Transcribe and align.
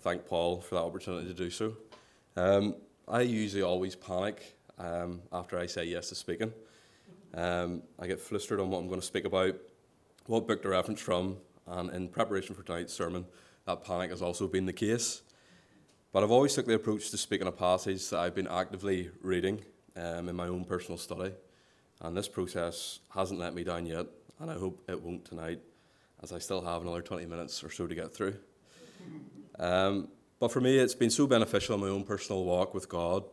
thank 0.00 0.26
Paul 0.26 0.60
for 0.60 0.76
that 0.76 0.82
opportunity 0.82 1.28
to 1.28 1.34
do 1.34 1.50
so. 1.50 1.76
Um, 2.36 2.74
I 3.06 3.20
usually 3.22 3.62
always 3.62 3.94
panic 3.94 4.56
um, 4.78 5.20
after 5.32 5.58
I 5.58 5.66
say 5.66 5.84
yes 5.84 6.08
to 6.08 6.14
speaking. 6.14 6.52
Um, 7.34 7.82
I 7.98 8.06
get 8.06 8.18
flustered 8.18 8.60
on 8.60 8.70
what 8.70 8.78
I'm 8.78 8.88
going 8.88 9.00
to 9.00 9.06
speak 9.06 9.24
about, 9.24 9.54
what 10.26 10.46
book 10.46 10.62
to 10.62 10.70
reference 10.70 11.00
from, 11.00 11.36
and 11.66 11.90
in 11.90 12.08
preparation 12.08 12.54
for 12.54 12.62
tonight's 12.62 12.94
sermon, 12.94 13.26
that 13.66 13.84
panic 13.84 14.10
has 14.10 14.22
also 14.22 14.48
been 14.48 14.66
the 14.66 14.72
case. 14.72 15.22
But 16.12 16.24
I've 16.24 16.30
always 16.30 16.54
took 16.54 16.66
the 16.66 16.74
approach 16.74 17.10
to 17.10 17.18
speaking 17.18 17.46
a 17.46 17.52
passage 17.52 18.08
that 18.08 18.20
I've 18.20 18.34
been 18.34 18.48
actively 18.48 19.10
reading 19.22 19.62
um, 19.96 20.28
in 20.28 20.34
my 20.34 20.48
own 20.48 20.64
personal 20.64 20.98
study, 20.98 21.32
and 22.00 22.16
this 22.16 22.26
process 22.26 23.00
hasn't 23.10 23.38
let 23.38 23.54
me 23.54 23.64
down 23.64 23.86
yet, 23.86 24.06
and 24.40 24.50
I 24.50 24.54
hope 24.54 24.82
it 24.88 25.00
won't 25.00 25.24
tonight, 25.24 25.60
as 26.22 26.32
I 26.32 26.38
still 26.38 26.62
have 26.62 26.82
another 26.82 27.02
20 27.02 27.26
minutes 27.26 27.62
or 27.62 27.70
so 27.70 27.86
to 27.86 27.94
get 27.94 28.12
through. 28.14 28.36
Um, 29.60 30.08
but 30.40 30.50
for 30.50 30.60
me, 30.60 30.78
it's 30.78 30.94
been 30.94 31.10
so 31.10 31.26
beneficial 31.26 31.74
in 31.74 31.82
my 31.82 31.88
own 31.88 32.02
personal 32.02 32.44
walk 32.44 32.72
with 32.72 32.88
God. 32.88 33.24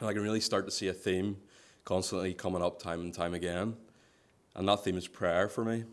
And 0.00 0.08
I 0.08 0.14
can 0.14 0.22
really 0.22 0.40
start 0.40 0.64
to 0.64 0.70
see 0.70 0.88
a 0.88 0.94
theme 0.94 1.36
constantly 1.84 2.32
coming 2.32 2.62
up 2.62 2.82
time 2.82 3.00
and 3.00 3.12
time 3.12 3.34
again. 3.34 3.76
And 4.56 4.66
that 4.66 4.82
theme 4.82 4.96
is 4.96 5.06
prayer 5.06 5.48
for 5.48 5.64
me. 5.64 5.84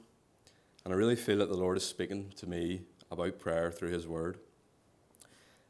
And 0.83 0.93
I 0.93 0.97
really 0.97 1.17
feel 1.17 1.37
that 1.39 1.49
the 1.49 1.57
Lord 1.57 1.75
is 1.75 1.85
speaking 1.85 2.31
to 2.37 2.47
me 2.47 2.83
about 3.11 3.37
prayer 3.37 3.69
through 3.69 3.89
His 3.89 4.07
Word. 4.07 4.37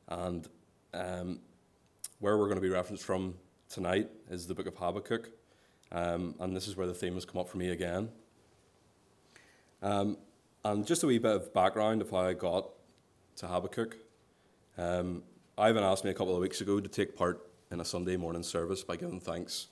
And 0.07 0.47
um, 0.93 1.39
where 2.19 2.37
we're 2.37 2.45
going 2.45 2.57
to 2.57 2.61
be 2.61 2.69
referenced 2.69 3.03
from 3.03 3.33
tonight 3.69 4.09
is 4.29 4.45
the 4.45 4.53
book 4.53 4.67
of 4.67 4.75
Habakkuk. 4.75 5.31
Um, 5.91 6.35
and 6.39 6.55
this 6.55 6.67
is 6.67 6.77
where 6.77 6.87
the 6.87 6.93
theme 6.93 7.15
has 7.15 7.25
come 7.25 7.41
up 7.41 7.49
for 7.49 7.57
me 7.57 7.69
again. 7.69 8.09
Um, 9.81 10.17
and 10.63 10.85
just 10.85 11.01
a 11.03 11.07
wee 11.07 11.17
bit 11.17 11.35
of 11.35 11.53
background 11.53 12.01
of 12.01 12.11
how 12.11 12.17
I 12.17 12.33
got 12.33 12.69
to 13.37 13.47
Habakkuk. 13.47 13.97
Um, 14.77 15.23
Ivan 15.57 15.83
asked 15.83 16.03
me 16.03 16.11
a 16.11 16.13
couple 16.13 16.35
of 16.35 16.41
weeks 16.41 16.61
ago 16.61 16.79
to 16.79 16.87
take 16.87 17.15
part 17.15 17.49
in 17.71 17.79
a 17.79 17.85
Sunday 17.85 18.17
morning 18.17 18.43
service 18.43 18.83
by 18.83 18.95
giving 18.95 19.19
thanks 19.19 19.67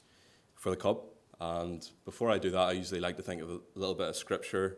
for 0.56 0.70
the 0.70 0.76
cup. 0.76 1.06
And 1.40 1.88
before 2.06 2.30
I 2.30 2.38
do 2.38 2.50
that, 2.52 2.60
I 2.60 2.72
usually 2.72 3.00
like 3.00 3.18
to 3.18 3.24
think 3.24 3.42
of 3.42 3.50
a 3.50 3.60
little 3.76 3.96
bit 3.96 4.10
of 4.10 4.16
scripture 4.16 4.78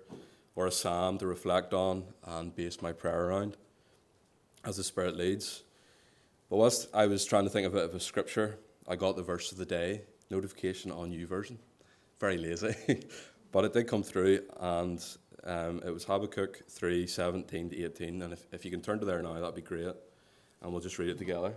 or 0.56 0.68
a 0.68 0.72
psalm 0.72 1.18
to 1.20 1.28
reflect 1.28 1.74
on 1.74 2.06
and 2.24 2.56
base 2.56 2.82
my 2.82 2.92
prayer 2.92 3.26
around 3.26 3.58
as 4.64 4.78
the 4.78 4.84
Spirit 4.84 5.16
leads. 5.16 5.64
But 6.50 6.58
whilst 6.58 6.88
I 6.94 7.08
was 7.08 7.26
trying 7.26 7.44
to 7.44 7.50
think 7.50 7.68
of 7.68 7.74
a 7.74 7.78
bit 7.78 7.86
of 7.86 7.96
a 7.96 8.00
scripture, 8.00 8.60
I 8.88 8.96
got 8.96 9.16
the 9.16 9.24
verse 9.24 9.52
of 9.52 9.58
the 9.58 9.66
day 9.66 10.02
notification 10.30 10.92
on 10.92 11.12
YouVersion. 11.12 11.58
Very 12.20 12.38
lazy, 12.38 12.76
but 13.52 13.66
it 13.66 13.74
did 13.74 13.88
come 13.88 14.04
through, 14.04 14.42
and 14.60 15.04
um, 15.46 15.82
it 15.86 15.92
was 15.92 16.06
Habakkuk 16.06 16.64
3 16.70 17.06
17 17.06 17.70
to 17.70 17.86
18. 17.86 18.22
And 18.22 18.34
if, 18.34 18.46
if 18.52 18.66
you 18.66 18.72
can 18.72 18.82
turn 18.82 19.00
to 19.00 19.06
there 19.06 19.22
now, 19.22 19.34
that'd 19.34 19.56
be 19.56 19.62
great. 19.62 19.94
And 20.62 20.72
we'll 20.72 20.82
just 20.82 20.98
read 20.98 21.10
it 21.10 21.18
together. 21.18 21.54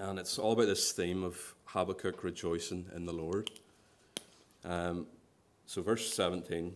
And 0.00 0.18
it's 0.18 0.38
all 0.38 0.52
about 0.52 0.66
this 0.66 0.90
theme 0.90 1.22
of 1.22 1.54
Habakkuk 1.66 2.24
rejoicing 2.24 2.86
in 2.96 3.06
the 3.06 3.12
Lord. 3.12 3.50
Um, 4.64 5.06
so, 5.66 5.82
verse 5.82 6.12
17, 6.12 6.74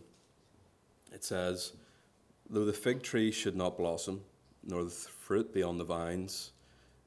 it 1.11 1.23
says, 1.23 1.73
Though 2.49 2.65
the 2.65 2.73
fig 2.73 3.03
tree 3.03 3.31
should 3.31 3.57
not 3.57 3.77
blossom, 3.77 4.21
nor 4.63 4.85
the 4.85 4.89
fruit 4.89 5.53
be 5.53 5.61
on 5.61 5.77
the 5.77 5.83
vines, 5.83 6.51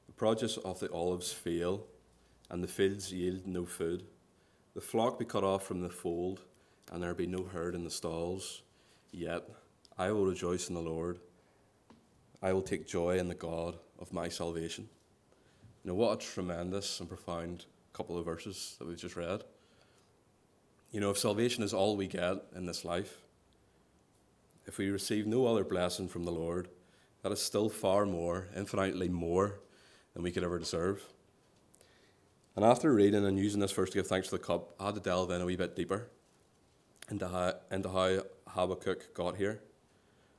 the 0.05 0.13
produce 0.13 0.57
of 0.57 0.79
the 0.79 0.91
olives 0.91 1.33
fail, 1.33 1.87
and 2.49 2.63
the 2.63 2.67
fields 2.67 3.11
yield 3.11 3.47
no 3.47 3.65
food, 3.65 4.03
the 4.75 4.81
flock 4.81 5.17
be 5.17 5.25
cut 5.25 5.43
off 5.43 5.65
from 5.65 5.81
the 5.81 5.89
fold, 5.89 6.41
and 6.91 7.01
there 7.01 7.13
be 7.13 7.27
no 7.27 7.43
herd 7.43 7.75
in 7.75 7.83
the 7.83 7.89
stalls. 7.89 8.61
Yet 9.11 9.43
I 9.97 10.11
will 10.11 10.25
rejoice 10.25 10.69
in 10.69 10.75
the 10.75 10.81
Lord. 10.81 11.19
I 12.41 12.51
will 12.53 12.61
take 12.61 12.87
joy 12.87 13.17
in 13.17 13.27
the 13.27 13.35
God 13.35 13.77
of 13.99 14.11
my 14.11 14.27
salvation. 14.29 14.89
You 15.83 15.91
know, 15.91 15.95
what 15.95 16.21
a 16.21 16.25
tremendous 16.25 16.99
and 16.99 17.07
profound 17.07 17.65
couple 17.93 18.17
of 18.17 18.25
verses 18.25 18.75
that 18.79 18.87
we've 18.87 18.97
just 18.97 19.15
read. 19.15 19.43
You 20.91 20.99
know, 20.99 21.11
if 21.11 21.17
salvation 21.17 21.63
is 21.63 21.73
all 21.73 21.95
we 21.95 22.07
get 22.07 22.37
in 22.55 22.65
this 22.65 22.83
life, 22.83 23.17
if 24.65 24.77
we 24.77 24.89
receive 24.89 25.27
no 25.27 25.45
other 25.45 25.63
blessing 25.63 26.07
from 26.07 26.25
the 26.25 26.31
Lord, 26.31 26.69
that 27.21 27.31
is 27.31 27.41
still 27.41 27.69
far 27.69 28.05
more, 28.05 28.47
infinitely 28.55 29.09
more, 29.09 29.59
than 30.13 30.23
we 30.23 30.31
could 30.31 30.43
ever 30.43 30.59
deserve. 30.59 31.03
And 32.55 32.63
after 32.63 32.93
reading 32.93 33.25
and 33.25 33.39
using 33.39 33.59
this 33.59 33.71
verse 33.71 33.89
to 33.89 33.97
give 33.97 34.07
thanks 34.07 34.29
for 34.29 34.37
the 34.37 34.43
cup, 34.43 34.75
I 34.79 34.87
had 34.87 34.95
to 34.95 35.01
delve 35.01 35.31
in 35.31 35.41
a 35.41 35.45
wee 35.45 35.55
bit 35.55 35.75
deeper 35.75 36.09
into 37.09 37.27
how, 37.27 37.53
into 37.71 37.89
how 37.89 38.21
Habakkuk 38.47 39.13
got 39.13 39.37
here. 39.37 39.61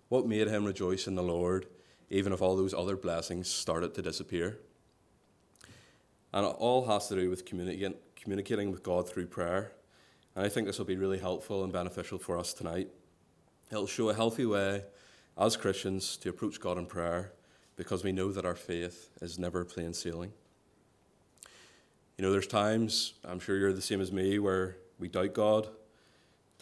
What 0.08 0.26
made 0.26 0.48
him 0.48 0.64
rejoice 0.64 1.06
in 1.06 1.14
the 1.14 1.22
Lord, 1.22 1.66
even 2.10 2.32
if 2.32 2.42
all 2.42 2.56
those 2.56 2.74
other 2.74 2.96
blessings 2.96 3.48
started 3.48 3.94
to 3.94 4.02
disappear? 4.02 4.58
And 6.32 6.46
it 6.46 6.54
all 6.58 6.86
has 6.86 7.08
to 7.08 7.14
do 7.14 7.30
with 7.30 7.44
communicating, 7.44 7.94
communicating 8.16 8.70
with 8.70 8.82
God 8.82 9.08
through 9.08 9.26
prayer. 9.26 9.72
And 10.34 10.44
I 10.44 10.48
think 10.48 10.66
this 10.66 10.78
will 10.78 10.84
be 10.84 10.96
really 10.96 11.18
helpful 11.18 11.62
and 11.62 11.72
beneficial 11.72 12.18
for 12.18 12.38
us 12.38 12.52
tonight. 12.52 12.88
It'll 13.70 13.86
show 13.86 14.08
a 14.08 14.14
healthy 14.14 14.46
way 14.46 14.82
as 15.38 15.56
Christians 15.56 16.16
to 16.18 16.28
approach 16.28 16.60
God 16.60 16.78
in 16.78 16.86
prayer 16.86 17.32
because 17.76 18.04
we 18.04 18.12
know 18.12 18.32
that 18.32 18.44
our 18.44 18.54
faith 18.54 19.10
is 19.20 19.38
never 19.38 19.64
plain 19.64 19.92
sailing. 19.92 20.32
You 22.18 22.24
know, 22.24 22.30
there's 22.30 22.46
times, 22.46 23.14
I'm 23.24 23.40
sure 23.40 23.56
you're 23.56 23.72
the 23.72 23.82
same 23.82 24.00
as 24.00 24.12
me, 24.12 24.38
where 24.38 24.76
we 24.98 25.08
doubt 25.08 25.34
God, 25.34 25.68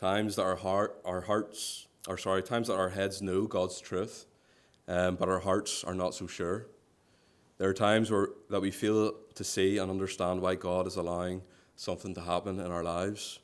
times 0.03 0.35
that 0.35 0.43
our 0.43 0.57
heart, 0.57 1.01
our 1.05 1.21
hearts, 1.21 1.87
or 2.09 2.19
sorry, 2.19 2.43
times 2.43 2.67
that 2.67 2.75
our 2.75 2.89
heads 2.89 3.23
know 3.23 3.47
God's 3.47 3.81
truth, 3.81 4.27
um, 4.89 5.15
but 5.15 5.29
our 5.29 5.39
hearts 5.39 5.85
are 5.85 5.95
not 5.95 6.13
so 6.13 6.27
sure. 6.27 6.67
There 7.59 7.69
are 7.69 7.75
times 7.75 8.11
where 8.11 8.31
that 8.51 8.61
we 8.61 8.73
fail 8.73 9.13
to 9.37 9.45
see 9.45 9.79
and 9.79 9.89
understand 9.89 10.41
why 10.41 10.57
God 10.57 10.89
is 10.89 10.97
allowing 10.97 11.43
something 11.77 12.15
to 12.15 12.21
happen 12.21 12.59
in 12.59 12.73
our 12.73 12.83
lives, 12.83 13.39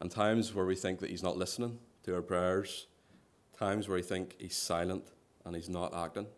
and 0.00 0.08
times 0.08 0.54
where 0.54 0.66
we 0.66 0.76
think 0.76 1.00
that 1.00 1.10
He's 1.10 1.24
not 1.24 1.36
listening 1.36 1.80
to 2.04 2.14
our 2.14 2.22
prayers, 2.22 2.86
times 3.58 3.88
where 3.88 3.96
we 3.96 4.02
think 4.02 4.36
He's 4.38 4.56
silent 4.56 5.02
and 5.44 5.56
He's 5.56 5.68
not 5.68 5.92
acting. 5.92 6.28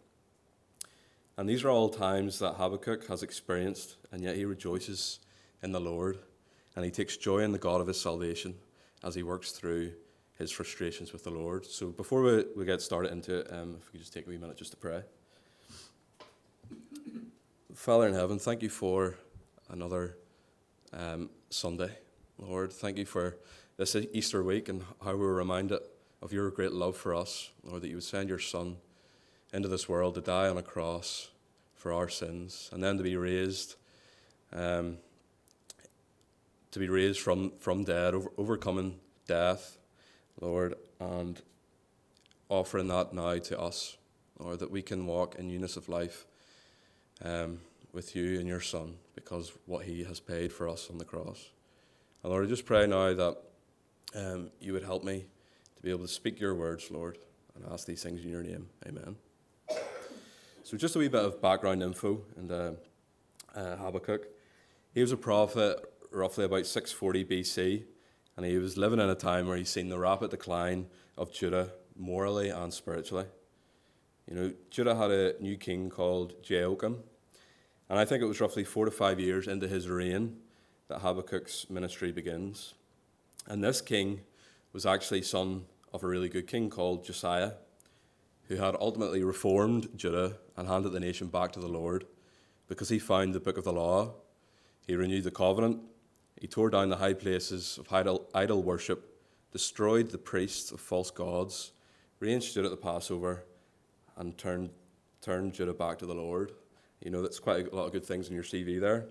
And 1.37 1.47
these 1.47 1.65
are 1.65 1.71
all 1.71 1.91
times 1.91 2.39
that 2.39 2.55
Habakkuk 2.55 3.09
has 3.09 3.23
experienced, 3.23 3.97
and 4.11 4.23
yet 4.23 4.37
he 4.37 4.47
rejoices 4.47 5.21
in 5.63 5.73
the 5.73 5.81
Lord, 5.81 6.17
and 6.75 6.83
he 6.83 6.91
takes 6.91 7.19
joy 7.19 7.41
in 7.41 7.53
the 7.53 7.59
God 7.59 7.83
of 7.83 7.89
his 7.89 8.01
salvation 8.01 8.55
as 9.05 9.15
he 9.15 9.23
works 9.23 9.53
through 9.53 9.93
his 10.39 10.51
frustrations 10.51 11.13
with 11.13 11.23
the 11.23 11.31
Lord. 11.31 11.67
So 11.67 11.89
before 11.89 12.23
we, 12.23 12.45
we 12.57 12.65
get 12.65 12.81
started 12.81 13.13
into 13.13 13.41
it, 13.41 13.53
um, 13.53 13.77
if 13.79 13.87
we 13.87 13.93
could 13.93 14.01
just 14.01 14.13
take 14.13 14.27
a 14.27 14.31
wee 14.31 14.39
minute 14.39 14.57
just 14.57 14.73
to 14.73 14.77
pray. 14.77 15.03
Father 17.75 18.09
in 18.09 18.15
heaven, 18.15 18.39
thank 18.39 18.63
you 18.63 18.71
for 18.71 19.15
another 19.69 20.17
um, 20.93 21.29
Sunday. 21.51 21.91
Lord, 22.39 22.73
thank 22.73 22.97
you 22.97 23.05
for 23.05 23.37
this 23.77 23.95
Easter 23.95 24.43
week 24.43 24.69
and 24.69 24.83
how 25.05 25.13
we 25.13 25.19
were 25.19 25.35
reminded 25.35 25.81
of 26.23 26.33
your 26.33 26.51
great 26.51 26.73
love 26.73 26.97
for 26.97 27.15
us. 27.15 27.51
Lord, 27.63 27.83
that 27.83 27.89
you 27.89 27.97
would 27.97 28.05
send 28.05 28.29
your 28.29 28.39
Son 28.39 28.79
into 29.53 29.69
this 29.69 29.89
world 29.89 30.15
to 30.15 30.21
die 30.21 30.49
on 30.49 30.57
a 30.57 30.63
cross 30.63 31.29
for 31.75 31.93
our 31.93 32.09
sins 32.09 32.71
and 32.73 32.83
then 32.83 32.97
to 32.97 33.03
be 33.05 33.17
raised. 33.17 33.77
Um, 34.53 34.99
to 36.75 36.81
be 36.81 36.89
raised 36.89 37.21
from, 37.21 37.53
from 37.61 37.85
dead, 37.85 38.15
over, 38.15 38.31
overcoming 38.37 38.99
death, 39.29 39.79
Lord, 40.41 40.75
and 40.99 41.41
offering 42.49 42.89
that 42.89 43.13
now 43.13 43.39
to 43.39 43.61
us, 43.61 43.97
Lord, 44.41 44.59
that 44.59 44.73
we 44.73 44.83
can 44.83 45.07
walk 45.07 45.37
in 45.37 45.47
newness 45.47 45.77
of 45.77 45.89
life 45.89 46.27
um, 47.25 47.61
with 47.93 48.17
you 48.17 48.41
and 48.41 48.49
your 48.49 48.61
Son 48.61 48.97
because 49.15 49.53
what 49.67 49.85
He 49.85 50.03
has 50.03 50.19
paid 50.19 50.53
for 50.53 50.69
us 50.69 50.91
on 50.91 50.99
the 50.99 51.05
cross. 51.05 51.49
And 52.25 52.33
Lord, 52.33 52.45
I 52.45 52.49
just 52.49 52.67
pray 52.67 52.89
now 52.89 53.15
that 53.15 53.37
um, 54.17 54.51
you 54.61 54.73
would 54.73 54.83
help 54.83 55.05
me 55.05 55.27
to 55.77 55.83
be 55.83 55.91
able 55.91 56.03
to 56.03 56.09
speak 56.09 56.41
your 56.41 56.57
words, 56.57 56.91
Lord, 56.91 57.19
and 57.55 57.65
ask 57.73 57.87
these 57.87 58.03
things 58.03 58.25
in 58.25 58.31
your 58.31 58.43
name. 58.43 58.67
Amen. 58.85 59.15
So, 60.65 60.77
just 60.77 60.97
a 60.97 60.99
wee 60.99 61.07
bit 61.07 61.25
of 61.25 61.41
background 61.41 61.85
info 61.85 62.23
into 62.37 62.75
uh, 63.55 63.77
Habakkuk. 63.77 64.27
He 64.93 65.01
was 65.01 65.13
a 65.13 65.17
prophet 65.17 65.79
roughly 66.15 66.45
about 66.45 66.67
640 66.67 67.25
BC, 67.25 67.85
and 68.37 68.47
he 68.47 68.59
was 68.59 68.77
living 68.77 69.01
in 69.01 69.09
a 69.09 69.15
time 69.15 69.47
where 69.47 69.57
he's 69.57 69.71
seen 69.71 69.89
the 69.89 69.99
rapid 69.99 70.31
decline 70.31 70.87
of 71.17 71.33
Judah 71.33 71.71
morally 71.97 72.49
and 72.51 72.73
spiritually. 72.73 73.27
You 74.29 74.35
know, 74.35 74.53
Judah 74.71 74.95
had 74.95 75.11
a 75.11 75.35
new 75.41 75.57
king 75.57 75.91
called 75.91 76.43
Jehoiakim, 76.43 77.03
and 77.89 77.99
I 77.99 78.05
think 78.05 78.23
it 78.23 78.27
was 78.27 78.41
roughly 78.41 78.65
four 78.65 78.85
to 78.87 78.91
five 78.91 79.21
years 79.21 79.47
into 79.47 79.69
his 79.69 79.89
reign 79.89 80.39
that 80.89 81.01
Habakkuk's 81.01 81.69
ministry 81.69 82.13
begins. 82.13 82.75
And 83.47 83.63
this 83.63 83.81
king 83.81 84.21
was 84.73 84.87
actually 84.87 85.23
son 85.23 85.65
of 85.93 86.03
a 86.03 86.07
really 86.07 86.29
good 86.29 86.47
king 86.47 86.71
called 86.71 87.05
Josiah, 87.05 87.53
who 88.49 88.57
had 88.57 88.77
ultimately 88.81 89.23
reformed 89.23 89.89
Judah 89.97 90.39
and 90.57 90.69
handed 90.69 90.93
the 90.93 91.01
nation 91.01 91.29
back 91.29 91.53
to 91.53 91.61
the 91.61 91.69
Lord 91.69 92.07
because 92.69 92.89
he 92.89 92.99
found 92.99 93.35
the 93.35 93.41
book 93.41 93.59
of 93.59 93.65
the 93.65 93.73
law. 93.73 94.15
He 94.87 94.97
renewed 94.97 95.25
the 95.25 95.31
covenant 95.31 95.81
he 96.45 96.49
tore 96.49 96.69
down 96.69 96.91
the 96.91 96.97
high 96.97 97.15
places 97.15 97.79
of 97.79 97.91
idol, 97.91 98.29
idol 98.35 98.63
worship, 98.63 99.19
destroyed 99.51 100.11
the 100.11 100.19
priests 100.19 100.73
of 100.73 100.79
false 100.79 101.11
gods, 101.11 101.73
reinstituted 102.21 102.69
the 102.69 102.77
Passover, 102.77 103.45
and 104.19 104.37
turned 104.37 104.69
turn 105.23 105.53
Judah 105.53 105.73
back 105.73 105.99
to 106.01 106.05
the 106.05 106.15
Lord. 106.15 106.53
You 107.01 107.11
know, 107.11 107.23
that's 107.23 107.39
quite 107.39 107.73
a 107.73 107.75
lot 107.75 107.87
of 107.87 107.93
good 107.93 108.05
things 108.05 108.29
in 108.29 108.35
your 108.35 108.45
CV 108.45 108.79
there. 108.79 109.07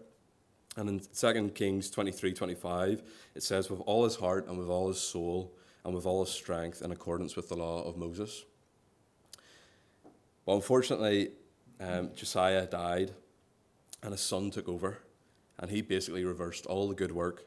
And 0.77 0.87
in 0.87 0.99
2 0.99 1.49
Kings 1.55 1.89
23 1.89 2.33
25, 2.33 3.01
it 3.33 3.41
says, 3.41 3.67
with 3.67 3.81
all 3.87 4.03
his 4.03 4.17
heart 4.17 4.47
and 4.47 4.55
with 4.55 4.69
all 4.69 4.87
his 4.89 5.01
soul 5.01 5.55
and 5.83 5.95
with 5.95 6.05
all 6.05 6.23
his 6.23 6.31
strength 6.31 6.83
in 6.83 6.91
accordance 6.91 7.35
with 7.35 7.49
the 7.49 7.57
law 7.57 7.81
of 7.81 7.97
Moses. 7.97 8.45
But 10.45 10.53
unfortunately, 10.53 11.31
um, 11.79 12.11
Josiah 12.13 12.67
died 12.67 13.09
and 14.03 14.11
his 14.11 14.21
son 14.21 14.51
took 14.51 14.69
over, 14.69 14.99
and 15.59 15.69
he 15.69 15.81
basically 15.81 16.25
reversed 16.25 16.65
all 16.65 16.87
the 16.87 16.95
good 16.95 17.11
work 17.11 17.45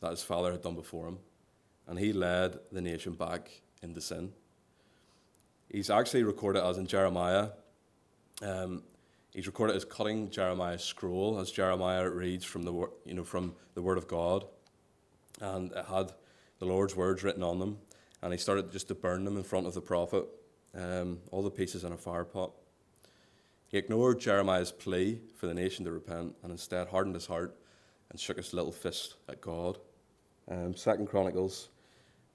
that 0.00 0.10
his 0.10 0.22
father 0.22 0.52
had 0.52 0.62
done 0.62 0.74
before 0.74 1.08
him, 1.08 1.18
and 1.86 1.98
he 1.98 2.12
led 2.12 2.58
the 2.72 2.80
nation 2.80 3.12
back 3.12 3.62
into 3.82 4.00
sin. 4.00 4.32
He's 5.68 5.90
actually 5.90 6.22
recorded 6.22 6.64
as 6.64 6.78
in 6.78 6.86
Jeremiah. 6.86 7.50
Um, 8.42 8.82
he's 9.34 9.46
recorded 9.46 9.76
as 9.76 9.84
cutting 9.84 10.30
Jeremiah's 10.30 10.84
scroll, 10.84 11.38
as 11.38 11.50
Jeremiah 11.50 12.08
reads 12.08 12.44
from 12.44 12.62
the 12.62 12.72
you 13.04 13.14
know 13.14 13.24
from 13.24 13.54
the 13.74 13.82
Word 13.82 13.98
of 13.98 14.08
God, 14.08 14.44
and 15.40 15.72
it 15.72 15.84
had 15.86 16.12
the 16.58 16.66
Lord's 16.66 16.96
words 16.96 17.22
written 17.22 17.42
on 17.42 17.58
them, 17.58 17.78
and 18.22 18.32
he 18.32 18.38
started 18.38 18.72
just 18.72 18.88
to 18.88 18.94
burn 18.94 19.24
them 19.24 19.36
in 19.36 19.42
front 19.42 19.66
of 19.66 19.74
the 19.74 19.80
prophet, 19.80 20.26
um, 20.74 21.18
all 21.30 21.42
the 21.42 21.50
pieces 21.50 21.84
in 21.84 21.92
a 21.92 21.96
fire 21.96 22.24
pot. 22.24 22.52
He 23.68 23.76
ignored 23.76 24.18
Jeremiah's 24.18 24.72
plea 24.72 25.20
for 25.36 25.46
the 25.46 25.54
nation 25.54 25.84
to 25.84 25.92
repent, 25.92 26.34
and 26.42 26.50
instead 26.50 26.88
hardened 26.88 27.14
his 27.14 27.26
heart 27.26 27.54
and 28.10 28.18
shook 28.18 28.38
his 28.38 28.54
little 28.54 28.72
fist 28.72 29.16
at 29.28 29.42
God. 29.42 29.78
Um, 30.50 30.74
Second 30.74 31.08
Chronicles 31.08 31.68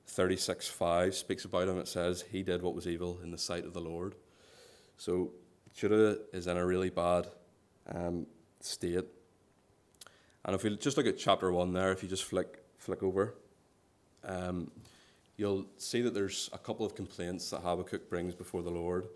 36 0.06 0.68
5 0.68 1.16
speaks 1.16 1.46
about 1.46 1.68
him. 1.68 1.80
It 1.80 1.88
says, 1.88 2.24
He 2.32 2.44
did 2.44 2.62
what 2.62 2.76
was 2.76 2.88
evil 2.88 3.20
in 3.24 3.32
the 3.32 3.38
sight 3.40 3.66
of 3.66 3.74
the 3.74 3.82
Lord. 3.82 4.14
So 4.98 5.32
Judah 5.74 6.20
is 6.32 6.46
in 6.46 6.56
a 6.56 6.66
really 6.66 6.92
bad 6.92 7.28
um, 7.94 8.28
state. 8.60 9.06
And 10.46 10.56
if 10.56 10.64
we 10.64 10.78
just 10.78 10.98
look 10.98 11.08
at 11.08 11.18
chapter 11.18 11.52
1 11.52 11.74
there, 11.74 11.92
if 11.92 12.04
you 12.04 12.10
just 12.10 12.26
flick, 12.26 12.60
flick 12.78 13.02
over, 13.02 13.34
um, 14.24 14.70
you'll 15.38 15.66
see 15.78 16.02
that 16.02 16.14
there's 16.14 16.52
a 16.54 16.60
couple 16.60 16.86
of 16.86 16.94
complaints 16.94 17.50
that 17.50 17.62
Habakkuk 17.62 18.08
brings 18.08 18.36
before 18.36 18.62
the 18.62 18.70
Lord. 18.70 19.08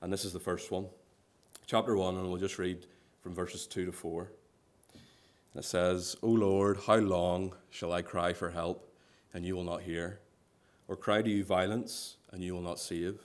And 0.00 0.10
this 0.10 0.24
is 0.24 0.32
the 0.32 0.40
first 0.40 0.70
one. 0.70 0.86
Chapter 1.66 1.96
1, 1.96 2.16
and 2.16 2.30
we'll 2.30 2.40
just 2.40 2.58
read 2.58 2.86
from 3.20 3.34
verses 3.34 3.66
2 3.66 3.86
to 3.86 3.92
4. 3.92 4.30
And 5.52 5.62
it 5.62 5.66
says, 5.66 6.16
O 6.22 6.28
Lord, 6.28 6.78
how 6.86 6.96
long 6.96 7.54
shall 7.70 7.92
I 7.92 8.02
cry 8.02 8.32
for 8.32 8.50
help, 8.50 8.88
and 9.34 9.44
you 9.44 9.56
will 9.56 9.64
not 9.64 9.82
hear? 9.82 10.20
or 10.88 10.96
cry 10.96 11.22
to 11.22 11.30
you 11.30 11.44
violence, 11.44 12.16
and 12.30 12.42
you 12.42 12.54
will 12.54 12.62
not 12.62 12.78
save? 12.78 13.18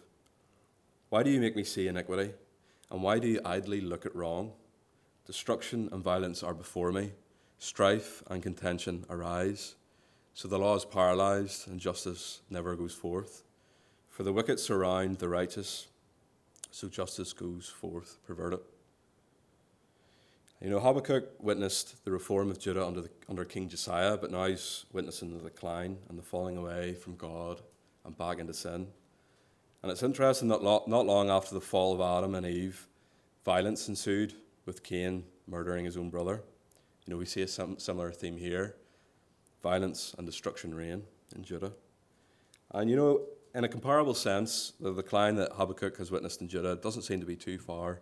Why 1.10 1.24
do 1.24 1.30
you 1.30 1.40
make 1.40 1.56
me 1.56 1.64
see 1.64 1.88
iniquity? 1.88 2.34
And 2.90 3.02
why 3.02 3.20
do 3.20 3.28
you 3.28 3.42
idly 3.46 3.82
look 3.82 4.06
at 4.06 4.16
wrong? 4.16 4.54
Destruction 5.26 5.90
and 5.92 6.04
violence 6.04 6.44
are 6.44 6.54
before 6.54 6.92
me, 6.92 7.12
strife 7.60 8.24
and 8.28 8.42
contention 8.42 9.06
arise. 9.10 9.76
So 10.34 10.48
the 10.48 10.60
law 10.60 10.76
is 10.76 10.86
paralyzed, 10.86 11.68
and 11.68 11.80
justice 11.80 12.42
never 12.50 12.76
goes 12.76 12.94
forth. 12.94 13.44
For 14.10 14.24
the 14.24 14.34
wicked 14.34 14.60
surround 14.60 15.20
the 15.20 15.30
righteous, 15.30 15.88
so 16.72 16.88
justice 16.88 17.34
goes 17.34 17.68
forth 17.68 18.18
perverted. 18.26 18.60
You 20.62 20.70
know, 20.70 20.80
Habakkuk 20.80 21.28
witnessed 21.40 22.06
the 22.06 22.12
reform 22.12 22.52
of 22.52 22.60
Judah 22.60 22.86
under, 22.86 23.02
the, 23.02 23.10
under 23.28 23.44
King 23.46 23.68
Josiah, 23.68 24.16
but 24.18 24.30
now 24.30 24.46
he's 24.46 24.86
witnessing 24.94 25.36
the 25.36 25.44
decline 25.44 25.98
and 26.08 26.18
the 26.18 26.24
falling 26.24 26.56
away 26.56 26.94
from 26.94 27.16
God 27.16 27.62
and 28.06 28.16
back 28.18 28.38
into 28.40 28.54
sin. 28.54 28.88
And 29.82 29.92
it's 29.92 30.04
interesting 30.04 30.50
that 30.50 30.62
not 30.62 30.88
long 30.88 31.30
after 31.32 31.56
the 31.56 31.62
fall 31.62 31.94
of 31.94 32.02
Adam 32.02 32.36
and 32.36 32.46
Eve, 32.46 32.88
violence 33.44 33.88
ensued 33.88 34.36
with 34.66 34.84
Cain 34.84 35.24
murdering 35.48 35.86
his 35.86 35.98
own 35.98 36.12
brother. 36.12 36.44
You 37.06 37.14
know, 37.14 37.18
we 37.18 37.26
see 37.26 37.42
a 37.42 37.48
similar 37.48 38.12
theme 38.12 38.38
here 38.38 38.76
violence 39.64 40.16
and 40.18 40.26
destruction 40.26 40.74
reign 40.74 41.04
in 41.36 41.44
Judah. 41.44 41.72
And 42.72 42.90
you 42.90 42.96
know, 42.96 43.22
in 43.54 43.64
a 43.64 43.68
comparable 43.68 44.14
sense, 44.14 44.74
the 44.80 44.94
decline 44.94 45.36
that 45.36 45.52
Habakkuk 45.54 45.98
has 45.98 46.12
witnessed 46.12 46.42
in 46.42 46.48
Judah 46.48 46.76
doesn't 46.76 47.02
seem 47.02 47.20
to 47.20 47.26
be 47.26 47.36
too 47.36 47.58
far 47.58 48.02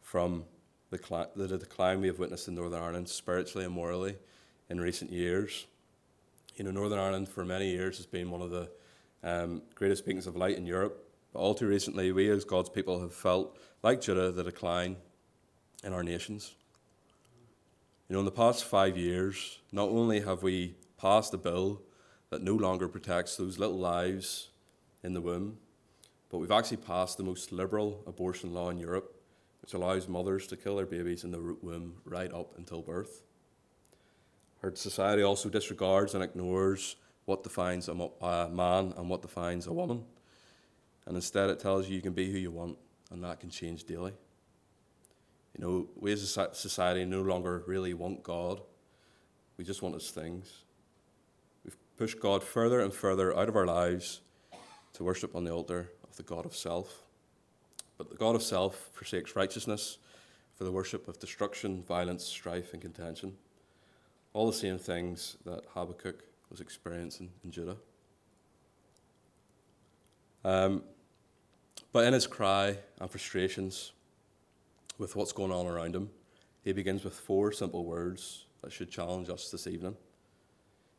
from 0.00 0.44
the, 0.90 1.28
the 1.34 1.58
decline 1.58 2.00
we 2.00 2.06
have 2.06 2.18
witnessed 2.18 2.46
in 2.46 2.54
Northern 2.54 2.80
Ireland 2.80 3.08
spiritually 3.08 3.64
and 3.64 3.74
morally 3.74 4.16
in 4.68 4.80
recent 4.80 5.10
years. 5.10 5.66
You 6.56 6.64
know, 6.64 6.70
Northern 6.70 6.98
Ireland 6.98 7.28
for 7.28 7.44
many 7.44 7.70
years 7.70 7.96
has 7.96 8.06
been 8.06 8.30
one 8.30 8.42
of 8.42 8.50
the 8.50 8.70
um, 9.24 9.62
greatest 9.74 10.06
beacons 10.06 10.26
of 10.26 10.36
light 10.36 10.56
in 10.56 10.66
Europe. 10.66 11.08
But 11.32 11.40
all 11.40 11.54
too 11.54 11.66
recently, 11.66 12.12
we 12.12 12.30
as 12.30 12.44
God's 12.44 12.68
people 12.68 13.00
have 13.00 13.12
felt, 13.14 13.58
like 13.82 14.00
Judah, 14.00 14.30
the 14.30 14.44
decline 14.44 14.96
in 15.82 15.92
our 15.92 16.04
nations. 16.04 16.54
You 18.08 18.14
know, 18.14 18.20
in 18.20 18.26
the 18.26 18.30
past 18.30 18.64
five 18.64 18.96
years, 18.96 19.58
not 19.72 19.88
only 19.88 20.20
have 20.20 20.44
we 20.44 20.76
passed 20.96 21.34
a 21.34 21.38
bill 21.38 21.82
that 22.30 22.42
no 22.42 22.54
longer 22.54 22.86
protects 22.86 23.36
those 23.36 23.58
little 23.58 23.78
lives 23.78 24.50
in 25.04 25.12
the 25.12 25.20
womb, 25.20 25.58
but 26.30 26.38
we've 26.38 26.50
actually 26.50 26.78
passed 26.78 27.16
the 27.16 27.22
most 27.22 27.52
liberal 27.52 28.02
abortion 28.06 28.52
law 28.52 28.70
in 28.70 28.78
Europe 28.78 29.14
which 29.64 29.72
allows 29.72 30.08
mothers 30.08 30.46
to 30.46 30.58
kill 30.58 30.76
their 30.76 30.84
babies 30.84 31.24
in 31.24 31.30
the 31.30 31.56
womb 31.62 31.94
right 32.04 32.30
up 32.34 32.52
until 32.58 32.82
birth. 32.82 33.22
Our 34.62 34.76
society 34.76 35.22
also 35.22 35.48
disregards 35.48 36.12
and 36.12 36.22
ignores 36.22 36.96
what 37.24 37.42
defines 37.42 37.88
a 37.88 37.94
man 37.94 38.92
and 38.94 39.08
what 39.08 39.22
defines 39.22 39.66
a 39.66 39.72
woman. 39.72 40.04
And 41.06 41.16
instead, 41.16 41.48
it 41.48 41.60
tells 41.60 41.88
you 41.88 41.96
you 41.96 42.02
can 42.02 42.12
be 42.12 42.30
who 42.30 42.36
you 42.36 42.50
want, 42.50 42.76
and 43.10 43.24
that 43.24 43.40
can 43.40 43.48
change 43.48 43.84
daily. 43.84 44.12
You 45.56 45.64
know, 45.64 45.88
we 45.96 46.12
as 46.12 46.36
a 46.36 46.54
society 46.54 47.06
no 47.06 47.22
longer 47.22 47.64
really 47.66 47.94
want 47.94 48.22
God, 48.22 48.60
we 49.56 49.64
just 49.64 49.80
want 49.80 49.94
His 49.94 50.10
things. 50.10 50.64
We've 51.64 51.78
pushed 51.96 52.20
God 52.20 52.44
further 52.44 52.80
and 52.80 52.92
further 52.92 53.34
out 53.34 53.48
of 53.48 53.56
our 53.56 53.66
lives 53.66 54.20
to 54.94 55.04
worship 55.04 55.36
on 55.36 55.44
the 55.44 55.52
altar 55.52 55.90
of 56.08 56.16
the 56.16 56.22
God 56.22 56.46
of 56.46 56.56
self. 56.56 57.02
But 57.98 58.10
the 58.10 58.16
God 58.16 58.34
of 58.34 58.42
self 58.42 58.90
forsakes 58.92 59.36
righteousness 59.36 59.98
for 60.56 60.64
the 60.64 60.72
worship 60.72 61.08
of 61.08 61.18
destruction, 61.18 61.82
violence, 61.82 62.24
strife, 62.24 62.72
and 62.72 62.80
contention. 62.80 63.36
All 64.32 64.46
the 64.46 64.52
same 64.52 64.78
things 64.78 65.36
that 65.44 65.64
Habakkuk 65.74 66.24
was 66.50 66.60
experiencing 66.60 67.30
in 67.44 67.50
Judah. 67.50 67.76
Um, 70.44 70.82
but 71.92 72.04
in 72.04 72.12
his 72.12 72.26
cry 72.26 72.76
and 73.00 73.10
frustrations 73.10 73.92
with 74.98 75.16
what's 75.16 75.32
going 75.32 75.52
on 75.52 75.66
around 75.66 75.94
him, 75.94 76.10
he 76.62 76.72
begins 76.72 77.04
with 77.04 77.14
four 77.14 77.52
simple 77.52 77.84
words 77.84 78.44
that 78.62 78.72
should 78.72 78.90
challenge 78.90 79.28
us 79.28 79.50
this 79.50 79.66
evening. 79.66 79.96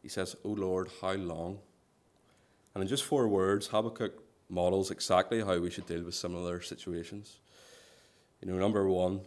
He 0.01 0.09
says, 0.09 0.35
O 0.43 0.49
Lord, 0.49 0.89
how 1.01 1.13
long? 1.13 1.59
And 2.75 2.81
in 2.81 2.87
just 2.87 3.05
four 3.05 3.27
words, 3.27 3.67
Habakkuk 3.67 4.21
models 4.49 4.91
exactly 4.91 5.41
how 5.41 5.57
we 5.57 5.71
should 5.71 5.87
deal 5.87 6.03
with 6.03 6.13
similar 6.13 6.61
situations. 6.61 7.39
You 8.41 8.51
know, 8.51 8.59
number 8.59 8.87
one, 8.87 9.21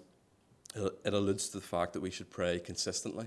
it 0.76 1.14
alludes 1.14 1.48
to 1.48 1.58
the 1.58 1.64
fact 1.64 1.94
that 1.94 2.00
we 2.00 2.10
should 2.10 2.30
pray 2.30 2.60
consistently. 2.60 3.26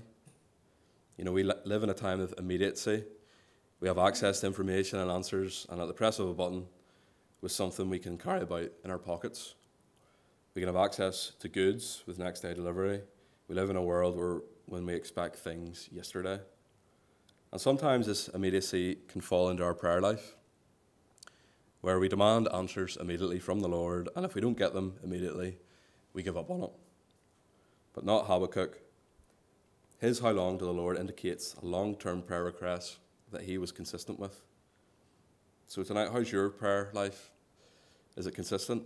You 1.18 1.24
know, 1.24 1.32
we 1.32 1.42
live 1.42 1.82
in 1.82 1.90
a 1.90 1.94
time 1.94 2.20
of 2.20 2.32
immediacy. 2.38 3.04
We 3.80 3.88
have 3.88 3.98
access 3.98 4.40
to 4.40 4.46
information 4.46 5.00
and 5.00 5.10
answers, 5.10 5.66
and 5.68 5.80
at 5.80 5.88
the 5.88 5.92
press 5.92 6.20
of 6.20 6.28
a 6.28 6.34
button, 6.34 6.66
with 7.40 7.50
something 7.50 7.90
we 7.90 7.98
can 7.98 8.16
carry 8.16 8.42
about 8.42 8.70
in 8.84 8.90
our 8.90 8.98
pockets. 8.98 9.56
We 10.54 10.62
can 10.62 10.68
have 10.68 10.82
access 10.82 11.32
to 11.40 11.48
goods 11.48 12.04
with 12.06 12.20
next 12.20 12.40
day 12.40 12.54
delivery. 12.54 13.00
We 13.48 13.56
live 13.56 13.70
in 13.70 13.76
a 13.76 13.82
world 13.82 14.16
where 14.16 14.40
when 14.66 14.86
we 14.86 14.94
expect 14.94 15.36
things 15.36 15.88
yesterday. 15.90 16.38
And 17.52 17.60
sometimes 17.60 18.06
this 18.06 18.28
immediacy 18.28 18.98
can 19.08 19.20
fall 19.20 19.50
into 19.50 19.62
our 19.62 19.74
prayer 19.74 20.00
life 20.00 20.34
where 21.82 21.98
we 21.98 22.08
demand 22.08 22.48
answers 22.54 22.96
immediately 22.98 23.40
from 23.40 23.60
the 23.60 23.68
Lord, 23.68 24.08
and 24.14 24.24
if 24.24 24.34
we 24.34 24.40
don't 24.40 24.56
get 24.56 24.72
them 24.72 24.94
immediately, 25.02 25.58
we 26.14 26.22
give 26.22 26.36
up 26.36 26.48
on 26.48 26.62
it. 26.62 26.70
But 27.92 28.04
not 28.04 28.26
Habakkuk. 28.26 28.78
His 29.98 30.20
how 30.20 30.30
long 30.30 30.58
to 30.58 30.64
the 30.64 30.72
Lord 30.72 30.96
indicates 30.96 31.54
a 31.60 31.66
long 31.66 31.96
term 31.96 32.22
prayer 32.22 32.44
request 32.44 32.98
that 33.32 33.42
he 33.42 33.58
was 33.58 33.72
consistent 33.72 34.18
with. 34.18 34.40
So, 35.66 35.82
tonight, 35.82 36.10
how's 36.12 36.30
your 36.30 36.50
prayer 36.50 36.90
life? 36.92 37.30
Is 38.16 38.26
it 38.26 38.34
consistent? 38.34 38.84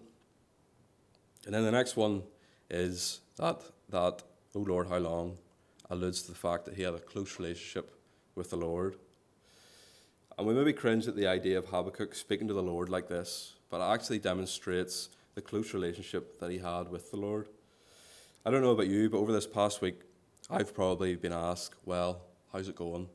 And 1.44 1.54
then 1.54 1.64
the 1.64 1.72
next 1.72 1.96
one 1.96 2.22
is 2.70 3.20
that, 3.36 3.60
that 3.90 4.22
oh 4.54 4.60
Lord, 4.60 4.88
how 4.88 4.98
long, 4.98 5.36
alludes 5.90 6.22
to 6.22 6.32
the 6.32 6.38
fact 6.38 6.64
that 6.64 6.74
he 6.74 6.82
had 6.82 6.94
a 6.94 6.98
close 6.98 7.38
relationship 7.38 7.92
with 8.36 8.50
the 8.50 8.56
Lord. 8.56 8.96
And 10.38 10.46
we 10.46 10.54
maybe 10.54 10.72
cringe 10.72 11.08
at 11.08 11.16
the 11.16 11.26
idea 11.26 11.58
of 11.58 11.66
Habakkuk 11.66 12.14
speaking 12.14 12.46
to 12.46 12.54
the 12.54 12.62
Lord 12.62 12.88
like 12.88 13.08
this, 13.08 13.54
but 13.70 13.80
it 13.80 13.92
actually 13.92 14.20
demonstrates 14.20 15.08
the 15.34 15.42
close 15.42 15.74
relationship 15.74 16.38
that 16.38 16.50
he 16.50 16.58
had 16.58 16.88
with 16.88 17.10
the 17.10 17.16
Lord. 17.16 17.48
I 18.44 18.50
don't 18.50 18.62
know 18.62 18.70
about 18.70 18.86
you, 18.86 19.10
but 19.10 19.18
over 19.18 19.32
this 19.32 19.46
past 19.46 19.80
week, 19.80 20.02
I've 20.48 20.72
probably 20.72 21.16
been 21.16 21.32
asked, 21.32 21.74
Well, 21.84 22.22
how's 22.52 22.68
it 22.68 22.76
going? 22.76 23.08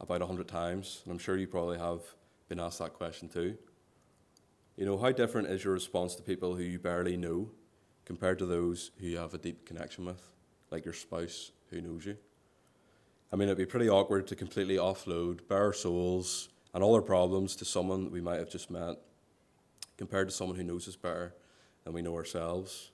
about 0.00 0.22
a 0.22 0.26
hundred 0.26 0.48
times, 0.48 1.02
and 1.04 1.12
I'm 1.12 1.18
sure 1.18 1.36
you 1.36 1.46
probably 1.46 1.78
have 1.78 2.02
been 2.48 2.60
asked 2.60 2.78
that 2.78 2.92
question 2.92 3.28
too. 3.28 3.56
You 4.76 4.84
know, 4.84 4.98
how 4.98 5.10
different 5.10 5.48
is 5.48 5.64
your 5.64 5.72
response 5.72 6.14
to 6.16 6.22
people 6.22 6.54
who 6.54 6.62
you 6.62 6.78
barely 6.78 7.16
know 7.16 7.50
compared 8.04 8.38
to 8.40 8.46
those 8.46 8.90
who 9.00 9.06
you 9.06 9.16
have 9.16 9.34
a 9.34 9.38
deep 9.38 9.64
connection 9.64 10.04
with, 10.04 10.20
like 10.70 10.84
your 10.84 10.94
spouse 10.94 11.50
who 11.70 11.80
knows 11.80 12.04
you. 12.04 12.16
I 13.32 13.36
mean, 13.36 13.48
it'd 13.48 13.58
be 13.58 13.66
pretty 13.66 13.88
awkward 13.88 14.26
to 14.28 14.36
completely 14.36 14.76
offload 14.76 15.48
bare 15.48 15.72
souls 15.72 16.48
and 16.72 16.84
all 16.84 16.94
our 16.94 17.02
problems 17.02 17.56
to 17.56 17.64
someone 17.64 18.10
we 18.10 18.20
might 18.20 18.38
have 18.38 18.50
just 18.50 18.70
met, 18.70 18.96
compared 19.96 20.28
to 20.28 20.34
someone 20.34 20.56
who 20.56 20.62
knows 20.62 20.86
us 20.86 20.96
better 20.96 21.34
than 21.84 21.92
we 21.92 22.02
know 22.02 22.14
ourselves. 22.14 22.90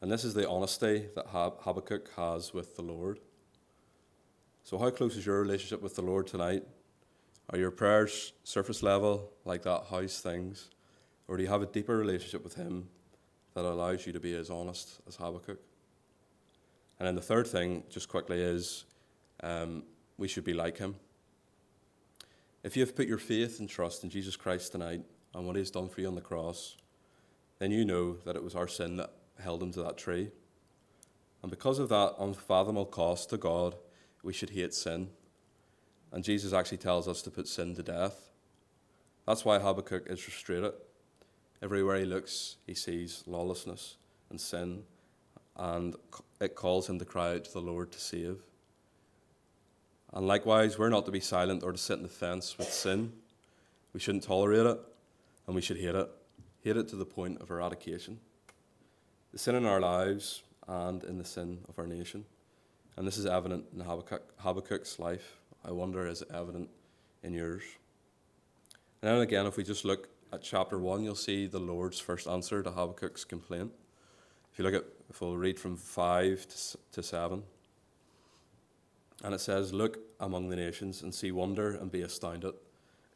And 0.00 0.12
this 0.12 0.24
is 0.24 0.34
the 0.34 0.48
honesty 0.48 1.06
that 1.16 1.26
Habakkuk 1.28 2.10
has 2.16 2.52
with 2.52 2.76
the 2.76 2.82
Lord. 2.82 3.18
So, 4.62 4.78
how 4.78 4.90
close 4.90 5.16
is 5.16 5.26
your 5.26 5.40
relationship 5.40 5.82
with 5.82 5.96
the 5.96 6.02
Lord 6.02 6.26
tonight? 6.26 6.62
Are 7.50 7.58
your 7.58 7.70
prayers 7.70 8.32
surface 8.44 8.82
level, 8.82 9.32
like 9.44 9.62
that 9.62 9.84
house 9.90 10.20
things? 10.20 10.70
Or 11.26 11.36
do 11.36 11.42
you 11.42 11.48
have 11.48 11.62
a 11.62 11.66
deeper 11.66 11.96
relationship 11.96 12.44
with 12.44 12.54
Him 12.54 12.88
that 13.54 13.64
allows 13.64 14.06
you 14.06 14.12
to 14.12 14.20
be 14.20 14.34
as 14.34 14.50
honest 14.50 15.00
as 15.08 15.16
Habakkuk? 15.16 15.58
And 16.98 17.08
then 17.08 17.14
the 17.14 17.22
third 17.22 17.46
thing, 17.46 17.82
just 17.90 18.08
quickly, 18.08 18.40
is 18.40 18.84
um, 19.42 19.82
we 20.16 20.28
should 20.28 20.44
be 20.44 20.54
like 20.54 20.78
Him. 20.78 20.96
If 22.62 22.76
you 22.76 22.82
have 22.84 22.96
put 22.96 23.08
your 23.08 23.18
faith 23.18 23.60
and 23.60 23.68
trust 23.68 24.04
in 24.04 24.10
Jesus 24.10 24.36
Christ 24.36 24.72
tonight 24.72 25.02
and 25.34 25.46
what 25.46 25.56
He 25.56 25.60
has 25.60 25.70
done 25.70 25.88
for 25.88 26.00
you 26.00 26.08
on 26.08 26.14
the 26.14 26.20
cross, 26.20 26.76
then 27.58 27.70
you 27.70 27.84
know 27.84 28.14
that 28.24 28.36
it 28.36 28.42
was 28.42 28.54
our 28.54 28.68
sin 28.68 28.96
that 28.96 29.10
held 29.38 29.62
Him 29.62 29.72
to 29.72 29.82
that 29.82 29.98
tree. 29.98 30.30
And 31.42 31.50
because 31.50 31.78
of 31.78 31.90
that 31.90 32.14
unfathomable 32.18 32.86
cost 32.86 33.30
to 33.30 33.36
God, 33.36 33.74
we 34.22 34.32
should 34.32 34.50
hate 34.50 34.72
sin. 34.72 35.10
And 36.10 36.24
Jesus 36.24 36.52
actually 36.52 36.78
tells 36.78 37.06
us 37.06 37.20
to 37.22 37.30
put 37.30 37.48
sin 37.48 37.74
to 37.74 37.82
death. 37.82 38.30
That's 39.26 39.44
why 39.44 39.58
Habakkuk 39.58 40.06
is 40.08 40.20
frustrated. 40.20 40.72
Everywhere 41.62 41.98
he 41.98 42.04
looks, 42.04 42.56
he 42.66 42.74
sees 42.74 43.24
lawlessness 43.26 43.96
and 44.30 44.40
sin, 44.40 44.84
and 45.56 45.96
it 46.40 46.54
calls 46.54 46.88
him 46.88 46.98
to 46.98 47.04
cry 47.04 47.34
out 47.34 47.44
to 47.44 47.52
the 47.52 47.60
Lord 47.60 47.92
to 47.92 48.00
save. 48.00 48.42
And 50.14 50.28
likewise, 50.28 50.78
we're 50.78 50.90
not 50.90 51.06
to 51.06 51.10
be 51.10 51.18
silent 51.18 51.64
or 51.64 51.72
to 51.72 51.78
sit 51.78 51.96
in 51.96 52.04
the 52.04 52.08
fence 52.08 52.56
with 52.56 52.72
sin. 52.72 53.12
We 53.92 53.98
shouldn't 53.98 54.22
tolerate 54.22 54.64
it, 54.64 54.78
and 55.46 55.56
we 55.56 55.60
should 55.60 55.76
hate 55.76 55.96
it. 55.96 56.08
Hate 56.62 56.76
it 56.76 56.88
to 56.88 56.96
the 56.96 57.04
point 57.04 57.42
of 57.42 57.50
eradication. 57.50 58.20
The 59.32 59.38
sin 59.38 59.56
in 59.56 59.66
our 59.66 59.80
lives 59.80 60.44
and 60.68 61.02
in 61.02 61.18
the 61.18 61.24
sin 61.24 61.58
of 61.68 61.78
our 61.80 61.86
nation. 61.86 62.24
And 62.96 63.06
this 63.06 63.18
is 63.18 63.26
evident 63.26 63.64
in 63.74 63.80
Habakkuk, 63.80 64.22
Habakkuk's 64.38 65.00
life. 65.00 65.40
I 65.64 65.72
wonder, 65.72 66.06
is 66.06 66.22
it 66.22 66.28
evident 66.32 66.70
in 67.24 67.32
yours? 67.32 67.64
And 69.02 69.10
then 69.10 69.20
again, 69.20 69.46
if 69.46 69.56
we 69.56 69.64
just 69.64 69.84
look 69.84 70.08
at 70.32 70.42
chapter 70.42 70.78
1, 70.78 71.02
you'll 71.02 71.16
see 71.16 71.46
the 71.46 71.58
Lord's 71.58 71.98
first 71.98 72.28
answer 72.28 72.62
to 72.62 72.70
Habakkuk's 72.70 73.24
complaint. 73.24 73.72
If 74.52 74.60
you 74.60 74.64
look 74.64 74.74
at, 74.74 74.84
if 75.10 75.20
we'll 75.20 75.36
read 75.36 75.58
from 75.58 75.76
5 75.76 76.46
to 76.92 77.02
7, 77.02 77.42
and 79.22 79.34
it 79.34 79.40
says, 79.40 79.72
Look 79.72 79.98
among 80.20 80.48
the 80.48 80.56
nations 80.56 81.02
and 81.02 81.14
see 81.14 81.30
wonder 81.30 81.70
and 81.70 81.90
be 81.90 82.02
astounded, 82.02 82.54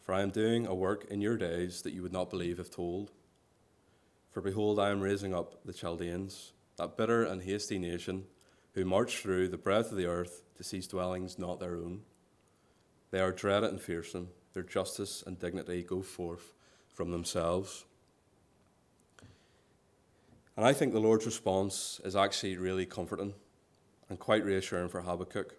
for 0.03 0.15
I 0.15 0.23
am 0.23 0.31
doing 0.31 0.67
a 0.67 0.75
work 0.75 1.07
in 1.11 1.21
your 1.21 1.37
days 1.37 1.83
that 1.83 1.93
you 1.93 2.03
would 2.03 2.13
not 2.13 2.31
believe 2.31 2.61
if 2.61 2.71
told. 2.71 3.11
For 4.31 4.41
behold, 4.41 4.79
I 4.79 4.91
am 4.91 5.01
raising 5.01 5.35
up 5.35 5.65
the 5.65 5.73
Chaldeans, 5.73 6.53
that 6.77 6.97
bitter 6.97 7.25
and 7.25 7.43
hasty 7.43 7.79
nation 7.79 8.25
who 8.75 8.85
march 8.85 9.19
through 9.19 9.49
the 9.49 9.59
breadth 9.59 9.91
of 9.91 9.97
the 9.97 10.07
earth 10.07 10.45
to 10.57 10.63
seize 10.63 10.87
dwellings 10.87 11.39
not 11.39 11.59
their 11.59 11.75
own. 11.75 12.03
They 13.11 13.21
are 13.21 13.33
dreaded 13.33 13.71
and 13.71 13.81
fearsome. 13.81 14.29
Their 14.55 14.63
justice 14.63 15.23
and 15.27 15.39
dignity 15.39 15.83
go 15.83 16.03
forth 16.03 16.53
from 16.93 17.11
themselves. 17.11 17.85
And 20.57 20.67
I 20.67 20.73
think 20.73 20.93
the 20.93 21.01
Lord's 21.01 21.27
response 21.27 22.01
is 22.05 22.17
actually 22.17 22.57
really 22.57 22.87
comforting 22.87 23.35
and 24.09 24.19
quite 24.19 24.45
reassuring 24.45 24.89
for 24.89 25.01
Habakkuk 25.01 25.55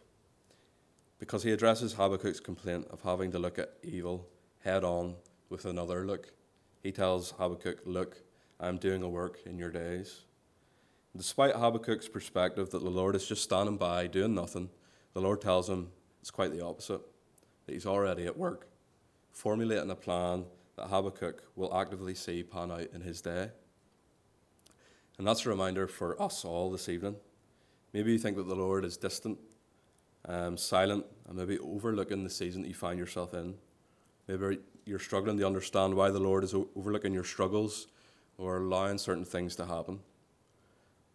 because 1.19 1.43
he 1.43 1.51
addresses 1.51 1.93
Habakkuk's 1.93 2.39
complaint 2.39 2.87
of 2.89 3.01
having 3.01 3.31
to 3.31 3.39
look 3.39 3.59
at 3.59 3.73
evil 3.83 4.27
head 4.63 4.83
on 4.83 5.15
with 5.49 5.65
another 5.65 6.05
look. 6.05 6.31
He 6.81 6.91
tells 6.91 7.31
Habakkuk, 7.31 7.81
Look, 7.85 8.23
I 8.59 8.67
am 8.67 8.77
doing 8.77 9.03
a 9.03 9.09
work 9.09 9.39
in 9.45 9.57
your 9.57 9.69
days. 9.69 10.21
Despite 11.15 11.55
Habakkuk's 11.55 12.07
perspective 12.07 12.69
that 12.69 12.83
the 12.83 12.89
Lord 12.89 13.15
is 13.15 13.27
just 13.27 13.43
standing 13.43 13.77
by 13.77 14.07
doing 14.07 14.33
nothing, 14.33 14.69
the 15.13 15.21
Lord 15.21 15.41
tells 15.41 15.69
him 15.69 15.89
it's 16.21 16.31
quite 16.31 16.51
the 16.51 16.63
opposite, 16.63 17.01
that 17.65 17.73
he's 17.73 17.85
already 17.85 18.25
at 18.25 18.37
work, 18.37 18.67
formulating 19.31 19.89
a 19.89 19.95
plan 19.95 20.45
that 20.75 20.87
Habakkuk 20.87 21.43
will 21.55 21.75
actively 21.75 22.15
see 22.15 22.43
pan 22.43 22.71
out 22.71 22.87
in 22.93 23.01
his 23.01 23.21
day. 23.21 23.49
And 25.17 25.27
that's 25.27 25.45
a 25.45 25.49
reminder 25.49 25.87
for 25.87 26.21
us 26.21 26.45
all 26.45 26.71
this 26.71 26.87
evening. 26.87 27.15
Maybe 27.91 28.11
you 28.11 28.19
think 28.19 28.37
that 28.37 28.47
the 28.47 28.55
Lord 28.55 28.85
is 28.85 28.95
distant, 28.95 29.39
um, 30.25 30.57
silent, 30.57 31.05
and 31.27 31.37
maybe 31.37 31.59
overlooking 31.59 32.23
the 32.23 32.29
season 32.29 32.61
that 32.61 32.67
you 32.67 32.73
find 32.73 32.99
yourself 32.99 33.33
in. 33.33 33.55
Maybe 34.27 34.59
you're 34.85 34.99
struggling 34.99 35.37
to 35.37 35.45
understand 35.45 35.95
why 35.95 36.11
the 36.11 36.19
Lord 36.19 36.43
is 36.43 36.53
overlooking 36.75 37.13
your 37.13 37.23
struggles 37.23 37.87
or 38.37 38.57
allowing 38.57 38.97
certain 38.97 39.25
things 39.25 39.55
to 39.57 39.65
happen. 39.65 39.99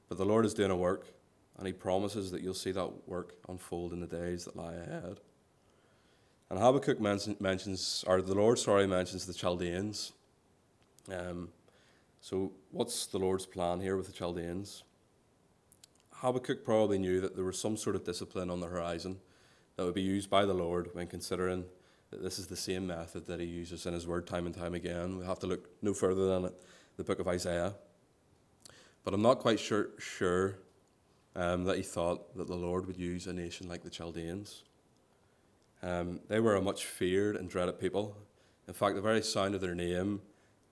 But 0.09 0.19
the 0.19 0.25
Lord 0.25 0.45
is 0.45 0.55
doing 0.55 0.71
a 0.71 0.77
work, 0.77 1.07
and 1.59 1.67
He 1.67 1.73
promises 1.73 2.31
that 2.31 2.43
you'll 2.43 2.55
see 2.55 2.73
that 2.73 3.09
work 3.09 3.35
unfold 3.49 3.93
in 3.93 4.01
the 4.01 4.07
days 4.07 4.45
that 4.45 4.57
lie 4.57 4.75
ahead. 4.75 5.21
And 6.51 6.59
Habakkuk 6.59 7.01
mentions, 7.01 8.05
or 8.07 8.21
the 8.21 8.35
Lord, 8.35 8.59
sorry, 8.59 8.87
mentions 8.87 9.27
the 9.27 9.35
Chaldeans. 9.35 10.13
Um, 11.11 11.49
so, 12.21 12.53
what's 12.71 13.07
the 13.07 13.19
Lord's 13.19 13.47
plan 13.47 13.81
here 13.81 13.97
with 13.97 14.07
the 14.07 14.13
Chaldeans? 14.13 14.85
Habakkuk 16.25 16.65
probably 16.65 16.99
knew 16.99 17.21
that 17.21 17.37
there 17.37 17.45
was 17.45 17.59
some 17.59 17.77
sort 17.77 17.95
of 17.95 18.03
discipline 18.03 18.49
on 18.49 18.59
the 18.59 18.67
horizon 18.67 19.19
that 19.77 19.85
would 19.85 19.95
be 19.95 20.01
used 20.01 20.31
by 20.31 20.47
the 20.47 20.55
Lord 20.55 20.89
when 20.95 21.07
considering 21.07 21.67
that 22.11 22.23
this 22.23 22.39
is 22.39 22.47
the 22.47 22.57
same 22.57 22.87
method 22.87 23.27
that 23.27 23.41
he 23.41 23.47
uses 23.47 23.85
in 23.85 23.93
his 23.93 24.07
word 24.07 24.27
time 24.27 24.47
and 24.47 24.55
time 24.55 24.73
again. 24.73 25.19
We 25.19 25.27
have 25.27 25.39
to 25.41 25.47
look 25.47 25.69
no 25.83 25.93
further 25.93 26.27
than 26.27 26.51
the 26.97 27.05
book 27.05 27.19
of 27.19 27.29
Isaiah. 27.29 27.75
But 29.05 29.13
I'm 29.13 29.21
not 29.21 29.41
quite 29.41 29.61
sure, 29.61 29.91
sure 29.99 30.57
um, 31.37 31.65
that 31.65 31.77
he 31.77 31.83
thought 31.83 32.35
that 32.39 32.47
the 32.47 32.57
Lord 32.57 32.87
would 32.87 32.97
use 32.97 33.27
a 33.27 33.33
nation 33.35 33.69
like 33.69 33.83
the 33.83 33.91
Chaldeans. 33.91 34.63
Um, 35.83 36.21
they 36.29 36.41
were 36.41 36.57
a 36.57 36.63
much 36.63 36.87
feared 36.87 37.37
and 37.37 37.51
dreaded 37.51 37.79
people. 37.79 38.17
In 38.67 38.73
fact, 38.73 38.95
the 38.95 39.03
very 39.03 39.21
sound 39.21 39.55
of 39.55 39.61
their 39.61 39.75
name 39.75 40.23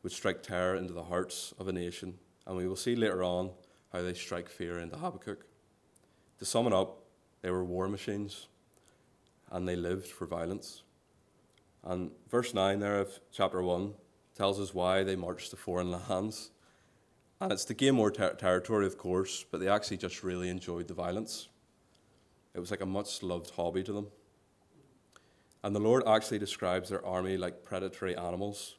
would 0.03 0.13
strike 0.13 0.43
terror 0.43 0.77
into 0.77 0.95
the 0.95 1.05
hearts 1.05 1.53
of 1.59 1.69
a 1.69 1.73
nation. 1.73 2.15
And 2.47 2.57
we 2.57 2.67
will 2.67 2.75
see 2.75 2.97
later 2.97 3.23
on 3.23 3.51
how 3.93 4.03
they 4.03 4.15
strike 4.15 4.49
fear 4.49 4.79
into 4.79 4.97
Habakkuk. 4.97 5.45
To 6.39 6.45
sum 6.45 6.67
it 6.67 6.73
up, 6.73 7.03
they 7.43 7.51
were 7.51 7.65
war 7.65 7.89
machines 7.89 8.49
and 9.51 9.69
they 9.69 9.77
lived 9.77 10.07
for 10.07 10.27
violence. 10.27 10.83
And 11.85 12.11
verse 12.31 12.55
9 12.55 12.81
there 12.81 12.99
of 12.99 13.21
chapter 13.33 13.63
1 13.63 13.93
tells 14.35 14.59
us 14.59 14.73
why 14.73 15.03
they 15.03 15.17
marched 15.17 15.51
to 15.51 15.57
foreign 15.57 15.91
lands. 15.91 16.51
And 17.41 17.53
it's 17.53 17.65
to 17.67 17.75
gain 17.75 17.95
more 17.95 18.11
ter- 18.11 18.35
territory, 18.35 18.87
of 18.87 18.97
course, 18.97 19.45
but 19.51 19.61
they 19.61 19.69
actually 19.69 19.97
just 19.97 20.23
really 20.23 20.49
enjoyed 20.49 20.89
the 20.89 20.95
violence. 20.95 21.49
It 22.55 22.61
was 22.61 22.71
like 22.71 22.81
a 22.81 22.87
much 22.87 23.23
loved 23.23 23.51
hobby 23.51 23.83
to 23.83 23.93
them. 23.93 24.07
And 25.65 25.75
the 25.75 25.81
Lord 25.81 26.03
actually 26.07 26.39
describes 26.39 26.89
their 26.89 27.05
army 27.05 27.37
like 27.37 27.63
predatory 27.63 28.17
animals. 28.17 28.77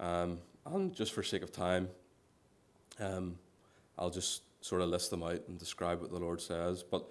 Um, 0.00 0.38
and 0.66 0.94
just 0.94 1.12
for 1.12 1.22
sake 1.22 1.42
of 1.42 1.52
time, 1.52 1.88
um, 3.00 3.38
I'll 3.98 4.10
just 4.10 4.42
sort 4.60 4.80
of 4.80 4.88
list 4.88 5.10
them 5.10 5.22
out 5.22 5.40
and 5.48 5.58
describe 5.58 6.00
what 6.00 6.10
the 6.10 6.18
Lord 6.18 6.40
says. 6.40 6.82
But 6.82 7.04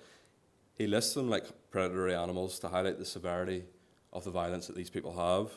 he 0.75 0.87
lists 0.87 1.13
them 1.13 1.29
like 1.29 1.45
predatory 1.71 2.15
animals 2.15 2.59
to 2.59 2.67
highlight 2.67 2.97
the 2.97 3.05
severity 3.05 3.63
of 4.11 4.23
the 4.23 4.31
violence 4.31 4.67
that 4.67 4.75
these 4.75 4.89
people 4.89 5.15
have. 5.15 5.51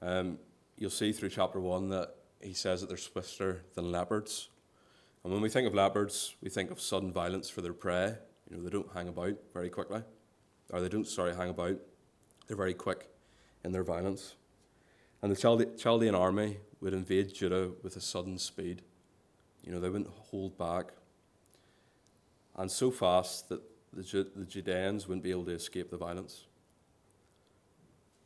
Um, 0.00 0.38
you'll 0.76 0.90
see 0.90 1.12
through 1.12 1.30
chapter 1.30 1.60
1 1.60 1.88
that 1.90 2.14
he 2.40 2.52
says 2.52 2.80
that 2.80 2.88
they're 2.88 2.96
swifter 2.96 3.62
than 3.74 3.92
leopards. 3.92 4.48
And 5.24 5.32
when 5.32 5.42
we 5.42 5.48
think 5.48 5.66
of 5.66 5.74
leopards, 5.74 6.34
we 6.42 6.50
think 6.50 6.70
of 6.70 6.80
sudden 6.80 7.12
violence 7.12 7.48
for 7.48 7.60
their 7.60 7.72
prey. 7.72 8.14
You 8.50 8.56
know, 8.56 8.62
they 8.62 8.70
don't 8.70 8.92
hang 8.92 9.08
about 9.08 9.34
very 9.52 9.70
quickly. 9.70 10.02
Or 10.70 10.80
they 10.80 10.88
don't, 10.88 11.06
sorry, 11.06 11.34
hang 11.34 11.50
about. 11.50 11.78
They're 12.46 12.56
very 12.56 12.74
quick 12.74 13.08
in 13.64 13.72
their 13.72 13.84
violence. 13.84 14.34
And 15.20 15.30
the 15.30 15.36
Chalde- 15.36 15.78
Chaldean 15.78 16.14
army 16.14 16.58
would 16.80 16.92
invade 16.92 17.32
Judah 17.32 17.70
with 17.82 17.96
a 17.96 18.00
sudden 18.00 18.38
speed. 18.38 18.82
You 19.64 19.72
know, 19.72 19.80
they 19.80 19.88
wouldn't 19.88 20.10
hold 20.10 20.58
back. 20.58 20.86
And 22.56 22.70
so 22.70 22.90
fast 22.90 23.48
that 23.48 23.62
the, 23.92 24.26
the 24.34 24.44
Judeans 24.44 25.06
wouldn't 25.06 25.22
be 25.22 25.30
able 25.30 25.44
to 25.44 25.52
escape 25.52 25.90
the 25.90 25.96
violence. 25.96 26.46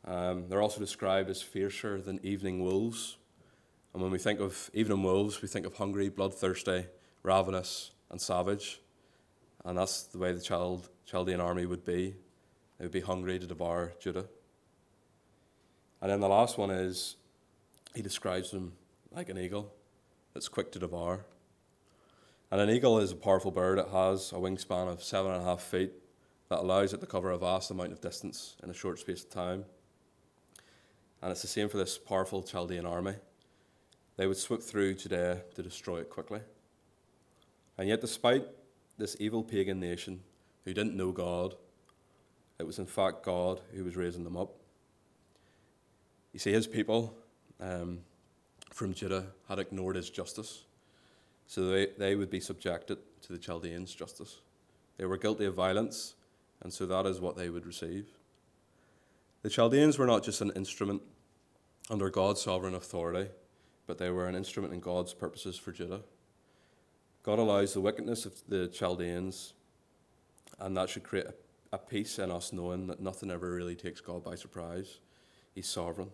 Um, 0.05 0.47
they're 0.47 0.61
also 0.61 0.79
described 0.79 1.29
as 1.29 1.41
fiercer 1.41 2.01
than 2.01 2.25
evening 2.25 2.63
wolves. 2.63 3.17
And 3.93 4.01
when 4.01 4.11
we 4.11 4.17
think 4.17 4.39
of 4.39 4.69
evening 4.73 5.03
wolves, 5.03 5.41
we 5.41 5.47
think 5.47 5.65
of 5.65 5.75
hungry, 5.75 6.09
bloodthirsty, 6.09 6.85
ravenous, 7.23 7.91
and 8.09 8.21
savage. 8.21 8.81
And 9.65 9.77
that's 9.77 10.03
the 10.03 10.17
way 10.17 10.31
the 10.31 10.39
Chald- 10.39 10.89
Chaldean 11.05 11.41
army 11.41 11.65
would 11.65 11.83
be. 11.83 12.15
They 12.77 12.85
would 12.85 12.91
be 12.91 13.01
hungry 13.01 13.39
to 13.39 13.47
devour 13.47 13.93
Judah. 13.99 14.25
And 16.01 16.11
then 16.11 16.19
the 16.19 16.27
last 16.29 16.57
one 16.57 16.69
is 16.69 17.15
he 17.95 18.01
describes 18.01 18.51
them 18.51 18.73
like 19.11 19.29
an 19.29 19.37
eagle 19.37 19.73
that's 20.37 20.47
quick 20.47 20.71
to 20.71 20.77
devour. 20.77 21.25
And 22.51 22.61
an 22.61 22.69
eagle 22.69 22.99
is 22.99 23.11
a 23.11 23.15
powerful 23.15 23.49
bird. 23.49 23.79
It 23.79 23.87
has 23.91 24.31
a 24.31 24.35
wingspan 24.35 24.87
of 24.87 25.01
seven 25.01 25.31
and 25.31 25.41
a 25.41 25.43
half 25.43 25.63
feet 25.63 25.91
that 26.49 26.59
allows 26.59 26.93
it 26.93 26.99
to 26.99 27.07
cover 27.07 27.31
a 27.31 27.39
vast 27.39 27.71
amount 27.71 27.91
of 27.91 28.01
distance 28.01 28.55
in 28.61 28.69
a 28.69 28.73
short 28.73 28.99
space 28.99 29.23
of 29.23 29.31
time. 29.31 29.65
And 31.23 31.31
it's 31.31 31.41
the 31.41 31.47
same 31.47 31.69
for 31.69 31.77
this 31.77 31.97
powerful 31.97 32.43
Chaldean 32.43 32.85
army. 32.85 33.15
They 34.15 34.27
would 34.27 34.37
swoop 34.37 34.61
through 34.61 34.93
Judea 34.93 35.41
to 35.55 35.63
destroy 35.63 36.01
it 36.01 36.11
quickly. 36.11 36.41
And 37.79 37.89
yet, 37.89 38.01
despite 38.01 38.45
this 38.99 39.17
evil 39.19 39.41
pagan 39.41 39.79
nation 39.79 40.19
who 40.65 40.73
didn't 40.75 40.95
know 40.95 41.11
God, 41.11 41.55
it 42.59 42.67
was 42.67 42.77
in 42.77 42.85
fact 42.85 43.23
God 43.23 43.59
who 43.73 43.83
was 43.83 43.97
raising 43.97 44.23
them 44.23 44.37
up. 44.37 44.53
You 46.31 46.37
see, 46.39 46.51
his 46.51 46.67
people 46.67 47.17
um, 47.59 48.01
from 48.77 48.93
Judah 48.93 49.25
had 49.49 49.57
ignored 49.57 49.95
his 49.95 50.11
justice, 50.11 50.65
so 51.47 51.65
they, 51.65 51.87
they 51.97 52.15
would 52.15 52.29
be 52.29 52.39
subjected 52.39 52.99
to 53.23 53.33
the 53.33 53.39
Chaldeans' 53.39 53.95
justice. 53.95 54.41
They 54.97 55.05
were 55.05 55.17
guilty 55.17 55.45
of 55.45 55.55
violence, 55.55 56.13
and 56.61 56.71
so 56.71 56.85
that 56.85 57.07
is 57.07 57.19
what 57.19 57.35
they 57.35 57.49
would 57.49 57.65
receive. 57.65 58.05
The 59.41 59.49
Chaldeans 59.49 59.97
were 59.97 60.05
not 60.05 60.23
just 60.23 60.41
an 60.41 60.51
instrument 60.55 61.01
under 61.89 62.11
God's 62.11 62.43
sovereign 62.43 62.75
authority, 62.75 63.31
but 63.87 63.97
they 63.97 64.11
were 64.11 64.27
an 64.27 64.35
instrument 64.35 64.75
in 64.75 64.79
God's 64.79 65.15
purposes 65.15 65.57
for 65.57 65.71
Judah. 65.71 66.01
God 67.23 67.39
allows 67.39 67.73
the 67.73 67.81
wickedness 67.81 68.27
of 68.27 68.33
the 68.47 68.67
Chaldeans, 68.67 69.53
and 70.59 70.77
that 70.77 70.89
should 70.89 71.03
create 71.03 71.25
a, 71.25 71.33
a 71.73 71.79
peace 71.79 72.19
in 72.19 72.29
us 72.29 72.53
knowing 72.53 72.85
that 72.87 73.01
nothing 73.01 73.31
ever 73.31 73.51
really 73.51 73.75
takes 73.75 74.01
God 74.01 74.23
by 74.23 74.35
surprise. 74.35 74.99
He's 75.55 75.67
sovereign. 75.67 76.11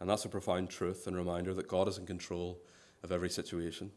And 0.00 0.08
that's 0.08 0.24
a 0.24 0.28
profound 0.28 0.70
truth 0.70 1.06
and 1.06 1.16
reminder 1.16 1.54
that 1.54 1.68
God 1.68 1.88
is 1.88 1.98
in 1.98 2.06
control 2.06 2.58
of 3.02 3.12
every 3.12 3.30
situation, 3.30 3.90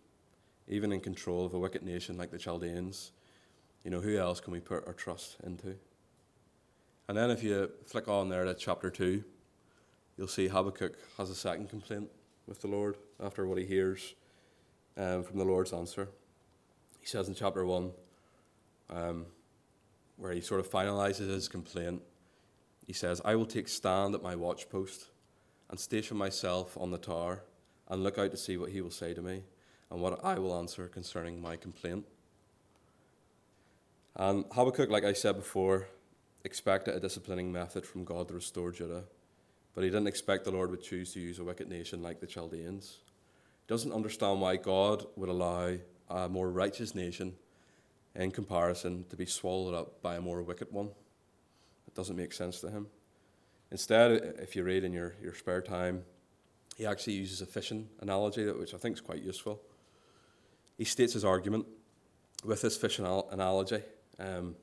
even 0.67 0.91
in 0.91 0.99
control 0.99 1.45
of 1.45 1.53
a 1.53 1.59
wicked 1.59 1.83
nation 1.83 2.17
like 2.17 2.31
the 2.31 2.37
Chaldeans. 2.37 3.11
You 3.83 3.91
know, 3.91 4.01
who 4.01 4.17
else 4.17 4.39
can 4.39 4.53
we 4.53 4.59
put 4.59 4.85
our 4.85 4.93
trust 4.93 5.37
into? 5.43 5.75
And 7.07 7.17
then 7.17 7.31
if 7.31 7.43
you 7.43 7.71
flick 7.85 8.07
on 8.07 8.29
there 8.29 8.43
to 8.43 8.53
chapter 8.53 8.89
2, 8.89 9.23
you'll 10.17 10.27
see 10.27 10.47
Habakkuk 10.47 10.97
has 11.17 11.29
a 11.29 11.35
second 11.35 11.69
complaint 11.69 12.09
with 12.47 12.61
the 12.61 12.67
Lord 12.67 12.97
after 13.23 13.47
what 13.47 13.57
he 13.57 13.65
hears 13.65 14.15
um, 14.97 15.23
from 15.23 15.37
the 15.37 15.45
Lord's 15.45 15.73
answer. 15.73 16.09
He 16.99 17.07
says 17.07 17.27
in 17.27 17.35
chapter 17.35 17.65
1, 17.65 17.91
um, 18.89 19.25
where 20.17 20.33
he 20.33 20.41
sort 20.41 20.59
of 20.59 20.69
finalizes 20.69 21.29
his 21.29 21.47
complaint, 21.47 22.01
he 22.85 22.93
says, 22.93 23.21
I 23.23 23.35
will 23.35 23.45
take 23.45 23.67
stand 23.67 24.15
at 24.15 24.23
my 24.23 24.35
watchpost 24.35 25.05
and 25.69 25.79
station 25.79 26.17
myself 26.17 26.77
on 26.77 26.91
the 26.91 26.97
tower 26.97 27.43
and 27.87 28.03
look 28.03 28.17
out 28.17 28.31
to 28.31 28.37
see 28.37 28.57
what 28.57 28.71
he 28.71 28.81
will 28.81 28.91
say 28.91 29.13
to 29.13 29.21
me 29.21 29.43
and 29.89 30.01
what 30.01 30.23
I 30.23 30.39
will 30.39 30.57
answer 30.57 30.87
concerning 30.87 31.41
my 31.41 31.55
complaint. 31.55 32.05
And 34.15 34.45
Habakkuk, 34.51 34.89
like 34.89 35.03
I 35.03 35.13
said 35.13 35.35
before, 35.35 35.87
expected 36.43 36.95
a 36.95 36.99
disciplining 36.99 37.51
method 37.51 37.85
from 37.85 38.03
God 38.03 38.27
to 38.29 38.33
restore 38.33 38.71
Judah, 38.71 39.03
but 39.75 39.83
he 39.83 39.89
didn't 39.89 40.07
expect 40.07 40.45
the 40.45 40.51
Lord 40.51 40.71
would 40.71 40.81
choose 40.81 41.13
to 41.13 41.19
use 41.19 41.39
a 41.39 41.43
wicked 41.43 41.69
nation 41.69 42.01
like 42.01 42.19
the 42.19 42.27
Chaldeans. 42.27 42.97
He 43.65 43.73
doesn't 43.73 43.91
understand 43.91 44.41
why 44.41 44.55
God 44.55 45.05
would 45.15 45.29
allow 45.29 45.77
a 46.09 46.29
more 46.29 46.49
righteous 46.49 46.95
nation 46.95 47.35
in 48.15 48.31
comparison 48.31 49.05
to 49.09 49.15
be 49.15 49.25
swallowed 49.25 49.75
up 49.75 50.01
by 50.01 50.15
a 50.15 50.21
more 50.21 50.41
wicked 50.41 50.71
one. 50.71 50.89
It 51.87 51.93
doesn't 51.93 52.15
make 52.15 52.33
sense 52.33 52.59
to 52.61 52.69
him. 52.69 52.87
Instead, 53.71 54.35
if 54.39 54.55
you 54.55 54.63
read 54.63 54.83
in 54.83 54.93
your, 54.93 55.15
your 55.21 55.33
spare 55.33 55.61
time, 55.61 56.03
he 56.77 56.85
actually 56.85 57.13
uses 57.13 57.41
a 57.41 57.45
fishing 57.45 57.89
analogy, 58.01 58.49
which 58.51 58.73
I 58.73 58.77
think 58.77 58.95
is 58.95 59.01
quite 59.01 59.21
useful. 59.21 59.61
He 60.77 60.85
states 60.85 61.13
his 61.13 61.25
argument 61.25 61.65
with 62.45 62.61
this 62.61 62.77
fishing 62.77 63.05
analogy, 63.31 63.81
um, 64.19 64.55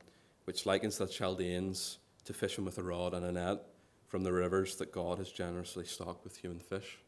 which 0.44 0.64
likens 0.64 0.98
the 0.98 1.06
Chaldeans 1.06 1.98
to 2.24 2.32
fishing 2.32 2.64
with 2.64 2.78
a 2.78 2.82
rod 2.82 3.14
and 3.14 3.26
a 3.26 3.32
net 3.32 3.58
from 4.06 4.22
the 4.22 4.32
rivers 4.32 4.76
that 4.76 4.92
God 4.92 5.18
has 5.18 5.30
generously 5.30 5.84
stocked 5.84 6.24
with 6.24 6.36
human 6.36 6.60
fish. 6.60 6.98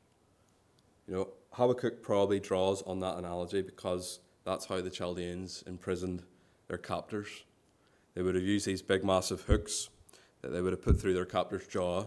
You 1.06 1.14
know, 1.14 1.28
Habakkuk 1.52 2.02
probably 2.02 2.40
draws 2.40 2.82
on 2.82 3.00
that 3.00 3.16
analogy 3.16 3.62
because 3.62 4.18
that's 4.44 4.66
how 4.66 4.80
the 4.80 4.90
Chaldeans 4.90 5.62
imprisoned 5.66 6.24
their 6.66 6.78
captors. 6.78 7.44
They 8.14 8.22
would 8.22 8.34
have 8.34 8.44
used 8.44 8.66
these 8.66 8.82
big, 8.82 9.04
massive 9.04 9.42
hooks 9.42 9.88
that 10.42 10.52
they 10.52 10.60
would 10.60 10.72
have 10.72 10.82
put 10.82 11.00
through 11.00 11.14
their 11.14 11.24
captor's 11.24 11.66
jaw 11.66 12.06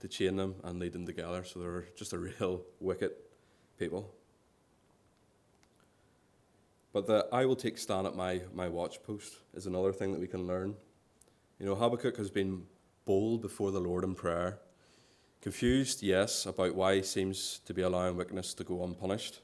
to 0.00 0.08
chain 0.08 0.36
them 0.36 0.54
and 0.64 0.78
lead 0.78 0.92
them 0.92 1.06
together. 1.06 1.44
So 1.44 1.60
they 1.60 1.66
were 1.66 1.86
just 1.96 2.12
a 2.12 2.18
real 2.18 2.62
wicked 2.80 3.12
people. 3.78 4.14
But 6.92 7.06
the 7.06 7.28
I 7.32 7.44
will 7.44 7.56
take 7.56 7.78
stand 7.78 8.06
at 8.06 8.16
my, 8.16 8.40
my 8.54 8.68
watch 8.68 9.02
post 9.02 9.36
is 9.54 9.66
another 9.66 9.92
thing 9.92 10.12
that 10.12 10.20
we 10.20 10.26
can 10.26 10.46
learn. 10.46 10.74
You 11.58 11.66
know, 11.66 11.74
Habakkuk 11.74 12.16
has 12.16 12.30
been 12.30 12.64
bold 13.04 13.42
before 13.42 13.70
the 13.70 13.80
Lord 13.80 14.04
in 14.04 14.14
prayer. 14.14 14.58
Confused, 15.40 16.02
yes, 16.02 16.46
about 16.46 16.74
why 16.74 16.96
he 16.96 17.02
seems 17.02 17.60
to 17.66 17.74
be 17.74 17.82
allowing 17.82 18.16
wickedness 18.16 18.54
to 18.54 18.64
go 18.64 18.82
unpunished. 18.82 19.40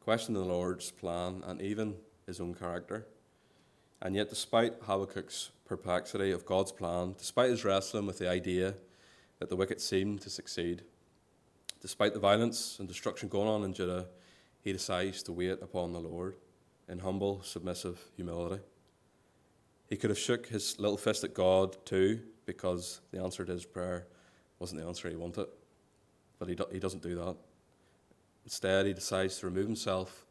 Questioning 0.00 0.40
the 0.40 0.48
Lord's 0.48 0.90
plan 0.90 1.42
and 1.46 1.60
even 1.60 1.96
his 2.26 2.40
own 2.40 2.54
character. 2.54 3.06
And 4.02 4.14
yet, 4.14 4.28
despite 4.28 4.74
Habakkuk's 4.82 5.50
perplexity 5.64 6.30
of 6.30 6.44
God's 6.44 6.72
plan, 6.72 7.14
despite 7.18 7.50
his 7.50 7.64
wrestling 7.64 8.06
with 8.06 8.18
the 8.18 8.28
idea 8.28 8.74
that 9.38 9.48
the 9.48 9.56
wicked 9.56 9.80
seem 9.80 10.18
to 10.18 10.30
succeed, 10.30 10.82
despite 11.80 12.14
the 12.14 12.20
violence 12.20 12.78
and 12.78 12.88
destruction 12.88 13.28
going 13.28 13.48
on 13.48 13.64
in 13.64 13.72
Judah, 13.72 14.06
he 14.62 14.72
decides 14.72 15.22
to 15.22 15.32
wait 15.32 15.62
upon 15.62 15.92
the 15.92 16.00
Lord 16.00 16.36
in 16.88 16.98
humble, 16.98 17.42
submissive 17.42 18.00
humility. 18.16 18.62
He 19.88 19.96
could 19.96 20.10
have 20.10 20.18
shook 20.18 20.46
his 20.46 20.78
little 20.78 20.96
fist 20.96 21.24
at 21.24 21.34
God 21.34 21.76
too, 21.84 22.20
because 22.46 23.00
the 23.10 23.20
answer 23.20 23.44
to 23.44 23.52
his 23.52 23.64
prayer 23.64 24.06
wasn't 24.58 24.80
the 24.80 24.86
answer 24.86 25.08
he 25.08 25.16
wanted. 25.16 25.46
But 26.38 26.48
he, 26.48 26.54
do, 26.54 26.64
he 26.72 26.78
doesn't 26.78 27.02
do 27.02 27.14
that. 27.16 27.36
Instead, 28.44 28.86
he 28.86 28.92
decides 28.92 29.38
to 29.38 29.46
remove 29.46 29.66
himself 29.66 30.26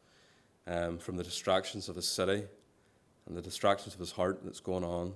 um, 0.66 0.98
from 0.98 1.16
the 1.16 1.24
distractions 1.24 1.88
of 1.88 1.96
his 1.96 2.06
city 2.06 2.44
and 3.26 3.36
the 3.36 3.42
distractions 3.42 3.94
of 3.94 4.00
his 4.00 4.12
heart 4.12 4.40
that's 4.44 4.60
going 4.60 4.84
on, 4.84 5.14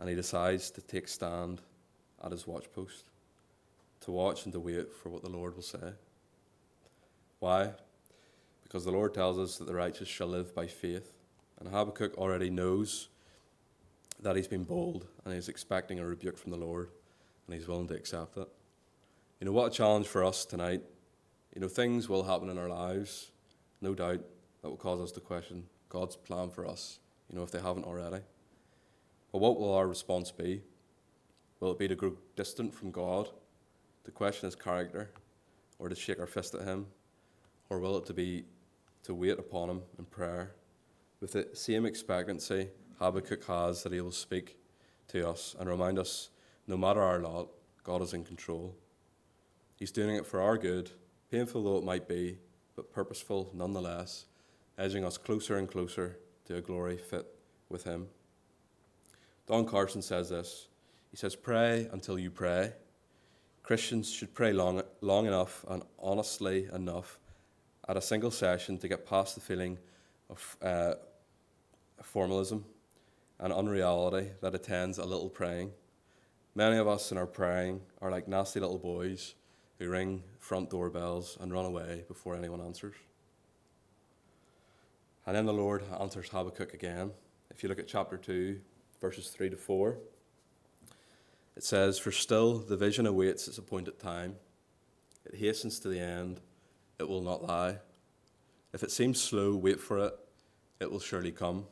and 0.00 0.08
he 0.08 0.14
decides 0.16 0.70
to 0.72 0.80
take 0.80 1.06
stand 1.06 1.60
at 2.24 2.32
his 2.32 2.44
watchpost, 2.44 3.04
to 4.00 4.10
watch 4.10 4.44
and 4.44 4.52
to 4.52 4.58
wait 4.58 4.92
for 4.92 5.10
what 5.10 5.22
the 5.22 5.30
Lord 5.30 5.54
will 5.54 5.62
say. 5.62 5.92
Why? 7.38 7.70
Because 8.62 8.84
the 8.84 8.90
Lord 8.90 9.14
tells 9.14 9.38
us 9.38 9.58
that 9.58 9.66
the 9.66 9.74
righteous 9.74 10.08
shall 10.08 10.28
live 10.28 10.54
by 10.54 10.66
faith, 10.66 11.12
and 11.58 11.68
Habakkuk 11.68 12.16
already 12.16 12.50
knows 12.50 13.08
that 14.22 14.36
he's 14.36 14.48
been 14.48 14.64
bold 14.64 15.06
and 15.24 15.34
he's 15.34 15.48
expecting 15.48 15.98
a 15.98 16.06
rebuke 16.06 16.38
from 16.38 16.50
the 16.50 16.58
Lord, 16.58 16.90
and 17.46 17.54
he's 17.54 17.68
willing 17.68 17.88
to 17.88 17.94
accept 17.94 18.36
it. 18.36 18.48
You 19.38 19.46
know, 19.46 19.52
what 19.52 19.72
a 19.72 19.74
challenge 19.74 20.06
for 20.06 20.24
us 20.24 20.44
tonight. 20.44 20.82
You 21.54 21.60
know, 21.60 21.68
things 21.68 22.08
will 22.08 22.24
happen 22.24 22.48
in 22.48 22.58
our 22.58 22.68
lives, 22.68 23.30
no 23.80 23.94
doubt, 23.94 24.20
that 24.62 24.68
will 24.68 24.76
cause 24.76 25.00
us 25.00 25.12
to 25.12 25.20
question 25.20 25.64
God's 25.88 26.16
plan 26.16 26.50
for 26.50 26.66
us 26.66 26.98
you 27.30 27.38
know, 27.38 27.44
if 27.44 27.50
they 27.50 27.60
haven't 27.60 27.84
already. 27.84 28.22
But 29.32 29.38
what 29.38 29.58
will 29.58 29.74
our 29.74 29.86
response 29.86 30.30
be? 30.30 30.62
Will 31.60 31.72
it 31.72 31.78
be 31.78 31.88
to 31.88 31.94
grow 31.94 32.16
distant 32.36 32.74
from 32.74 32.90
God, 32.90 33.28
to 34.04 34.10
question 34.10 34.46
his 34.46 34.56
character, 34.56 35.10
or 35.78 35.88
to 35.88 35.94
shake 35.94 36.18
our 36.18 36.26
fist 36.26 36.54
at 36.54 36.62
him? 36.62 36.86
Or 37.68 37.78
will 37.78 37.98
it 37.98 38.06
to 38.06 38.14
be 38.14 38.44
to 39.04 39.14
wait 39.14 39.38
upon 39.38 39.70
him 39.70 39.82
in 39.98 40.04
prayer 40.04 40.52
with 41.20 41.32
the 41.32 41.48
same 41.52 41.84
expectancy 41.84 42.68
Habakkuk 42.98 43.44
has 43.46 43.82
that 43.82 43.92
he 43.92 44.00
will 44.00 44.10
speak 44.10 44.56
to 45.08 45.28
us 45.28 45.54
and 45.58 45.68
remind 45.68 45.98
us 45.98 46.30
no 46.66 46.76
matter 46.76 47.00
our 47.00 47.20
lot, 47.20 47.48
God 47.82 48.02
is 48.02 48.14
in 48.14 48.24
control. 48.24 48.76
He's 49.76 49.90
doing 49.90 50.16
it 50.16 50.26
for 50.26 50.40
our 50.40 50.58
good, 50.58 50.90
painful 51.30 51.64
though 51.64 51.78
it 51.78 51.84
might 51.84 52.06
be, 52.06 52.38
but 52.76 52.92
purposeful 52.92 53.50
nonetheless, 53.54 54.26
edging 54.78 55.04
us 55.04 55.18
closer 55.18 55.56
and 55.56 55.68
closer 55.68 56.18
to 56.46 56.56
a 56.56 56.60
glory 56.60 56.98
fit 56.98 57.26
with 57.68 57.84
Him. 57.84 58.08
Don 59.50 59.66
Carson 59.66 60.00
says 60.00 60.28
this. 60.28 60.68
He 61.10 61.16
says, 61.16 61.34
Pray 61.34 61.88
until 61.92 62.16
you 62.20 62.30
pray. 62.30 62.72
Christians 63.64 64.08
should 64.08 64.32
pray 64.32 64.52
long, 64.52 64.80
long 65.00 65.26
enough 65.26 65.64
and 65.68 65.82
honestly 65.98 66.68
enough 66.72 67.18
at 67.88 67.96
a 67.96 68.00
single 68.00 68.30
session 68.30 68.78
to 68.78 68.86
get 68.86 69.04
past 69.04 69.34
the 69.34 69.40
feeling 69.40 69.76
of 70.28 70.56
uh, 70.62 70.94
formalism 72.00 72.64
and 73.40 73.52
unreality 73.52 74.30
that 74.40 74.54
attends 74.54 74.98
a 74.98 75.04
little 75.04 75.28
praying. 75.28 75.72
Many 76.54 76.76
of 76.76 76.86
us 76.86 77.10
in 77.10 77.18
our 77.18 77.26
praying 77.26 77.80
are 78.00 78.12
like 78.12 78.28
nasty 78.28 78.60
little 78.60 78.78
boys 78.78 79.34
who 79.80 79.90
ring 79.90 80.22
front 80.38 80.70
doorbells 80.70 81.36
and 81.40 81.52
run 81.52 81.64
away 81.64 82.04
before 82.06 82.36
anyone 82.36 82.60
answers. 82.60 82.94
And 85.26 85.34
then 85.34 85.46
the 85.46 85.52
Lord 85.52 85.82
answers 86.00 86.28
Habakkuk 86.28 86.72
again. 86.72 87.10
If 87.50 87.64
you 87.64 87.68
look 87.68 87.80
at 87.80 87.88
chapter 87.88 88.16
2, 88.16 88.60
verses 89.00 89.28
3 89.28 89.50
to 89.50 89.56
4, 89.56 89.96
it 91.56 91.64
says, 91.64 91.98
For 91.98 92.12
still 92.12 92.58
the 92.58 92.76
vision 92.76 93.06
awaits 93.06 93.48
its 93.48 93.58
appointed 93.58 93.98
time. 93.98 94.36
It 95.26 95.36
hastens 95.36 95.78
to 95.80 95.88
the 95.88 96.00
end, 96.00 96.40
it 96.98 97.08
will 97.08 97.22
not 97.22 97.42
lie. 97.42 97.78
If 98.72 98.82
it 98.82 98.90
seems 98.90 99.20
slow, 99.20 99.56
wait 99.56 99.80
for 99.80 99.98
it, 99.98 100.14
It 100.80 100.90
will 100.90 101.00
surely 101.00 101.32
come, 101.32 101.66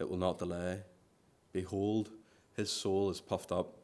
it 0.00 0.08
will 0.08 0.16
not 0.16 0.38
delay. 0.38 0.80
Behold, 1.52 2.10
his 2.56 2.70
soul 2.70 3.10
is 3.10 3.20
puffed 3.20 3.52
up. 3.52 3.76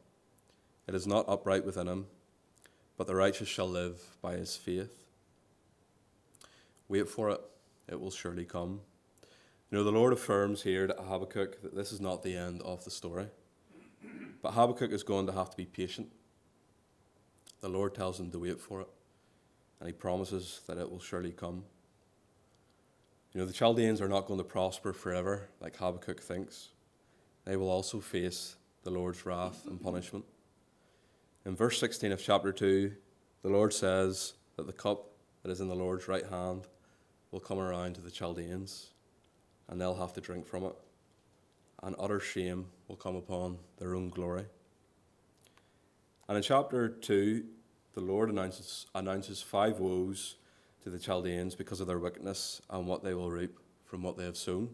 It 0.87 0.93
is 0.93 1.07
not 1.07 1.29
upright 1.29 1.65
within 1.65 1.87
him, 1.87 2.07
but 2.97 3.07
the 3.07 3.15
righteous 3.15 3.47
shall 3.47 3.69
live 3.69 4.01
by 4.21 4.35
his 4.35 4.57
faith. 4.57 5.07
Wait 6.89 7.07
for 7.07 7.29
it, 7.29 7.41
it 7.87 7.99
will 7.99 8.11
surely 8.11 8.43
come. 8.43 8.81
You 9.71 9.79
know, 9.79 9.83
the 9.83 9.91
Lord 9.91 10.13
affirms 10.13 10.61
here 10.61 10.87
to 10.87 10.93
Habakkuk 10.93 11.61
that 11.63 11.75
this 11.75 11.91
is 11.91 11.99
not 11.99 12.21
the 12.21 12.35
end 12.35 12.61
of 12.61 12.83
the 12.85 12.91
story. 12.91 13.27
But 14.41 14.53
Habakkuk 14.53 14.91
is 14.91 15.03
going 15.03 15.25
to 15.25 15.33
have 15.33 15.49
to 15.49 15.57
be 15.57 15.65
patient. 15.65 16.11
The 17.61 17.69
Lord 17.69 17.95
tells 17.95 18.19
him 18.19 18.29
to 18.31 18.39
wait 18.39 18.59
for 18.59 18.81
it, 18.81 18.87
and 19.79 19.87
he 19.87 19.93
promises 19.93 20.61
that 20.67 20.77
it 20.77 20.89
will 20.89 20.99
surely 20.99 21.31
come. 21.31 21.63
You 23.33 23.41
know, 23.41 23.47
the 23.47 23.53
Chaldeans 23.53 24.01
are 24.01 24.07
not 24.07 24.27
going 24.27 24.39
to 24.39 24.43
prosper 24.43 24.93
forever 24.93 25.49
like 25.59 25.75
Habakkuk 25.77 26.21
thinks. 26.21 26.69
They 27.43 27.55
will 27.55 27.69
also 27.69 27.99
face 27.99 28.55
the 28.83 28.91
Lord's 28.91 29.25
wrath 29.25 29.65
and 29.65 29.81
punishment. 29.81 30.25
In 31.43 31.55
verse 31.55 31.79
16 31.79 32.11
of 32.11 32.21
chapter 32.21 32.51
2, 32.51 32.91
the 33.41 33.49
Lord 33.49 33.73
says 33.73 34.33
that 34.57 34.67
the 34.67 34.73
cup 34.73 35.11
that 35.41 35.51
is 35.51 35.59
in 35.59 35.67
the 35.67 35.75
Lord's 35.75 36.07
right 36.07 36.25
hand 36.25 36.67
will 37.31 37.39
come 37.39 37.59
around 37.59 37.95
to 37.95 38.01
the 38.01 38.11
Chaldeans, 38.11 38.91
and 39.67 39.79
they'll 39.79 39.95
have 39.95 40.13
to 40.13 40.21
drink 40.21 40.47
from 40.47 40.63
it. 40.63 40.75
And 41.83 41.95
utter 41.99 42.19
shame 42.19 42.67
will 42.87 42.95
come 42.95 43.15
upon 43.15 43.57
their 43.77 43.95
own 43.95 44.09
glory. 44.09 44.45
And 46.27 46.37
in 46.37 46.43
chapter 46.43 46.89
2, 46.89 47.43
the 47.93 48.01
Lord 48.01 48.29
announces, 48.29 48.87
announces 48.95 49.41
five 49.41 49.79
woes 49.79 50.35
to 50.83 50.89
the 50.89 50.99
Chaldeans 50.99 51.55
because 51.55 51.79
of 51.79 51.87
their 51.87 51.99
wickedness 51.99 52.61
and 52.69 52.87
what 52.87 53.03
they 53.03 53.13
will 53.13 53.31
reap 53.31 53.57
from 53.85 54.03
what 54.03 54.17
they 54.17 54.25
have 54.25 54.37
sown. 54.37 54.69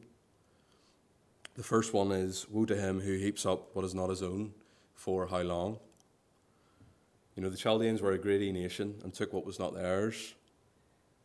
The 1.56 1.63
first 1.63 1.93
one 1.93 2.12
is 2.12 2.47
Woe 2.49 2.65
to 2.65 2.75
him 2.75 3.01
who 3.01 3.17
heaps 3.17 3.45
up 3.45 3.75
what 3.75 3.84
is 3.84 3.93
not 3.93 4.10
his 4.10 4.23
own, 4.23 4.54
for 4.95 5.27
how 5.27 5.41
long? 5.41 5.80
You 7.36 7.43
know, 7.43 7.49
the 7.49 7.58
Chaldeans 7.58 8.01
were 8.01 8.13
a 8.13 8.17
greedy 8.17 8.51
nation 8.51 8.95
and 9.04 9.13
took 9.13 9.34
what 9.34 9.45
was 9.45 9.60
not 9.60 9.73
theirs. 9.73 10.36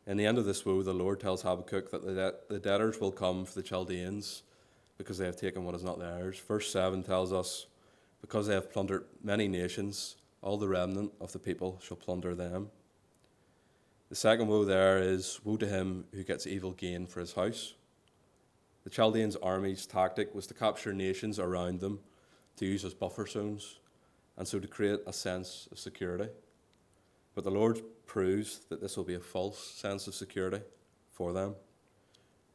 In 0.07 0.15
the 0.15 0.25
end 0.25 0.37
of 0.37 0.45
this 0.45 0.65
woe, 0.65 0.81
the 0.83 0.93
Lord 0.93 1.19
tells 1.19 1.41
Habakkuk 1.41 1.91
that 1.91 2.01
the, 2.01 2.35
the 2.47 2.59
debtors 2.59 3.01
will 3.01 3.11
come 3.11 3.43
for 3.43 3.55
the 3.55 3.61
Chaldeans 3.61 4.43
because 4.97 5.17
they 5.17 5.25
have 5.25 5.35
taken 5.35 5.65
what 5.65 5.75
is 5.75 5.83
not 5.83 5.99
theirs. 5.99 6.39
Verse 6.39 6.71
7 6.71 7.03
tells 7.03 7.33
us, 7.33 7.67
Because 8.21 8.47
they 8.47 8.53
have 8.53 8.71
plundered 8.71 9.03
many 9.21 9.49
nations, 9.49 10.15
all 10.41 10.57
the 10.57 10.69
remnant 10.69 11.11
of 11.19 11.33
the 11.33 11.39
people 11.39 11.81
shall 11.83 11.97
plunder 11.97 12.33
them. 12.33 12.69
The 14.07 14.15
second 14.15 14.47
woe 14.47 14.63
there 14.63 14.97
is 14.99 15.41
Woe 15.43 15.57
to 15.57 15.67
him 15.67 16.05
who 16.13 16.23
gets 16.23 16.47
evil 16.47 16.71
gain 16.71 17.05
for 17.05 17.19
his 17.19 17.33
house. 17.33 17.73
The 18.85 18.89
Chaldeans' 18.89 19.35
army's 19.35 19.85
tactic 19.85 20.33
was 20.33 20.47
to 20.47 20.53
capture 20.53 20.93
nations 20.93 21.37
around 21.37 21.81
them 21.81 21.99
to 22.55 22.65
use 22.65 22.85
as 22.85 22.93
buffer 22.93 23.27
zones 23.27 23.79
and 24.37 24.47
so 24.47 24.57
to 24.57 24.67
create 24.67 25.01
a 25.05 25.11
sense 25.11 25.67
of 25.69 25.79
security. 25.79 26.29
But 27.37 27.43
the 27.43 27.51
Lord 27.51 27.81
proves 28.07 28.61
that 28.69 28.81
this 28.81 28.97
will 28.97 29.03
be 29.03 29.13
a 29.13 29.19
false 29.19 29.59
sense 29.59 30.07
of 30.07 30.15
security 30.15 30.61
for 31.13 31.33
them. 31.33 31.53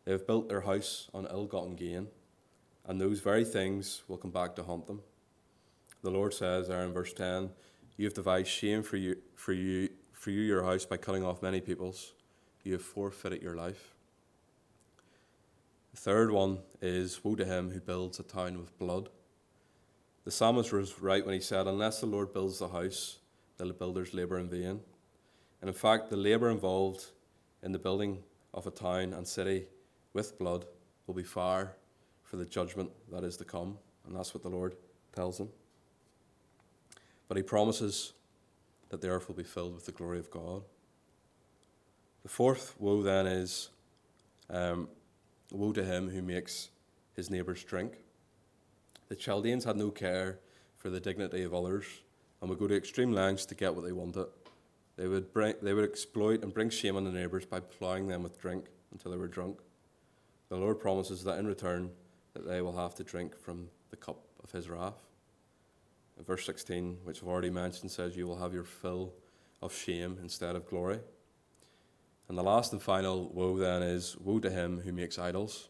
They 0.05 0.11
have 0.11 0.27
built 0.27 0.49
their 0.49 0.63
house 0.63 1.09
on 1.15 1.29
ill 1.31 1.47
gotten 1.47 1.77
gain, 1.77 2.09
and 2.85 3.01
those 3.01 3.21
very 3.21 3.45
things 3.45 4.03
will 4.09 4.17
come 4.17 4.33
back 4.33 4.57
to 4.57 4.65
haunt 4.65 4.89
them. 4.89 5.03
The 6.03 6.11
Lord 6.11 6.35
says 6.35 6.67
there 6.67 6.83
in 6.83 6.93
verse 6.93 7.13
10 7.13 7.51
You 7.97 8.07
have 8.07 8.15
devised 8.15 8.49
shame 8.49 8.83
for 8.83 8.97
you, 8.97 9.19
for 9.37 9.53
you, 9.53 9.89
for 10.15 10.33
you 10.33 10.41
your 10.41 10.65
house 10.65 10.85
by 10.85 10.97
cutting 10.97 11.23
off 11.23 11.43
many 11.43 11.61
peoples. 11.61 12.15
You 12.65 12.73
have 12.73 12.83
forfeited 12.83 13.41
your 13.41 13.55
life. 13.55 13.95
The 15.93 16.01
third 16.01 16.33
one 16.33 16.59
is 16.81 17.23
Woe 17.23 17.37
to 17.37 17.45
him 17.45 17.71
who 17.71 17.79
builds 17.79 18.19
a 18.19 18.25
town 18.25 18.59
with 18.59 18.77
blood. 18.81 19.11
The 20.25 20.33
psalmist 20.33 20.73
was 20.73 21.01
right 21.01 21.25
when 21.25 21.37
he 21.37 21.41
said, 21.41 21.69
Unless 21.69 22.01
the 22.01 22.07
Lord 22.07 22.33
builds 22.33 22.59
the 22.59 22.67
house, 22.67 23.19
the 23.59 23.73
builders 23.73 24.15
labour 24.15 24.39
in 24.39 24.49
vain. 24.49 24.81
And 25.61 25.69
in 25.69 25.75
fact, 25.75 26.11
the 26.11 26.17
labour 26.17 26.51
involved 26.51 27.07
in 27.63 27.73
the 27.73 27.79
building 27.79 28.19
of 28.53 28.67
a 28.67 28.71
town 28.71 29.13
and 29.13 29.27
city 29.27 29.67
with 30.13 30.39
blood 30.39 30.65
will 31.07 31.15
be 31.15 31.23
far 31.23 31.77
for 32.25 32.37
the 32.37 32.45
judgment 32.45 32.91
that 33.11 33.25
is 33.25 33.37
to 33.37 33.45
come. 33.45 33.79
And 34.07 34.17
that's 34.17 34.35
what 34.35 34.43
the 34.43 34.49
Lord 34.49 34.75
tells 35.15 35.39
them. 35.39 35.49
But 37.29 37.37
he 37.37 37.43
promises 37.43 38.13
that 38.89 39.01
the 39.01 39.09
earth 39.09 39.29
will 39.29 39.35
be 39.35 39.43
filled 39.43 39.75
with 39.75 39.87
the 39.87 39.93
glory 39.93 40.19
of 40.19 40.31
God. 40.31 40.63
The 42.23 42.29
fourth 42.29 42.75
woe 42.79 43.03
then 43.03 43.27
is 43.27 43.71
um, 44.51 44.89
woe 45.51 45.73
to 45.73 45.85
him 45.85 46.11
who 46.11 46.23
makes 46.23 46.69
his 47.15 47.31
neighbours 47.31 47.65
drink. 47.65 47.95
The 49.09 49.17
Chaldeans 49.17 49.65
had 49.65 49.77
no 49.77 49.91
care 49.91 50.39
for 50.77 50.91
the 50.91 51.01
dignity 51.01 51.43
of 51.43 51.55
others 51.55 51.85
and 52.43 52.51
would 52.51 52.59
go 52.59 52.67
to 52.67 52.77
extreme 52.77 53.13
lengths 53.13 53.47
to 53.47 53.55
get 53.55 53.75
what 53.75 53.85
they 53.85 53.93
wanted. 53.93 54.27
They 54.97 55.07
would, 55.07 55.33
bring, 55.33 55.55
they 55.63 55.73
would 55.73 55.89
exploit 55.89 56.43
and 56.43 56.53
bring 56.53 56.69
shame 56.69 56.97
on 56.97 57.05
the 57.05 57.11
neighbours 57.11 57.47
by 57.47 57.61
plying 57.61 58.09
them 58.09 58.25
with 58.25 58.39
drink 58.39 58.67
until 58.91 59.13
they 59.13 59.17
were 59.17 59.29
drunk. 59.29 59.61
The 60.49 60.57
Lord 60.57 60.81
promises 60.81 61.25
that 61.25 61.39
in 61.39 61.47
return 61.47 61.91
that 62.35 62.47
they 62.47 62.61
will 62.61 62.77
have 62.77 62.95
to 62.97 63.05
drink 63.05 63.39
from 63.39 63.69
the 63.91 63.97
cup 63.97 64.25
of 64.43 64.51
his 64.51 64.69
wrath. 64.69 65.01
In 66.19 66.25
verse 66.25 66.45
16, 66.45 66.99
which 67.05 67.23
I've 67.23 67.29
already 67.29 67.49
mentioned, 67.49 67.91
says, 67.91 68.17
You 68.17 68.27
will 68.27 68.39
have 68.39 68.53
your 68.53 68.65
fill 68.65 69.15
of 69.63 69.73
shame 69.73 70.19
instead 70.21 70.57
of 70.57 70.67
glory. 70.67 70.99
And 72.29 72.37
the 72.37 72.43
last 72.43 72.73
and 72.73 72.83
final 72.83 73.31
woe 73.33 73.57
then 73.57 73.83
is 73.83 74.17
Woe 74.19 74.41
to 74.41 74.51
him 74.51 74.81
who 74.81 74.93
makes 74.93 75.19
idols. 75.19 75.69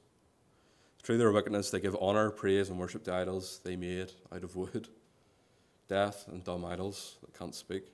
Through 1.03 1.19
their 1.19 1.33
wickedness, 1.33 1.71
they 1.71 1.81
give 1.81 1.97
honor, 2.01 2.31
praise, 2.31 2.71
and 2.71 2.79
worship 2.79 3.05
to 3.05 3.15
idols 3.15 3.61
they 3.65 3.77
made 3.77 4.13
out 4.33 4.45
of 4.45 4.57
wood, 4.57 4.89
death, 5.93 6.25
and 6.29 6.43
dumb 6.43 6.65
idols 6.65 7.19
that 7.21 7.39
can't 7.39 7.55
speak. 7.55 7.85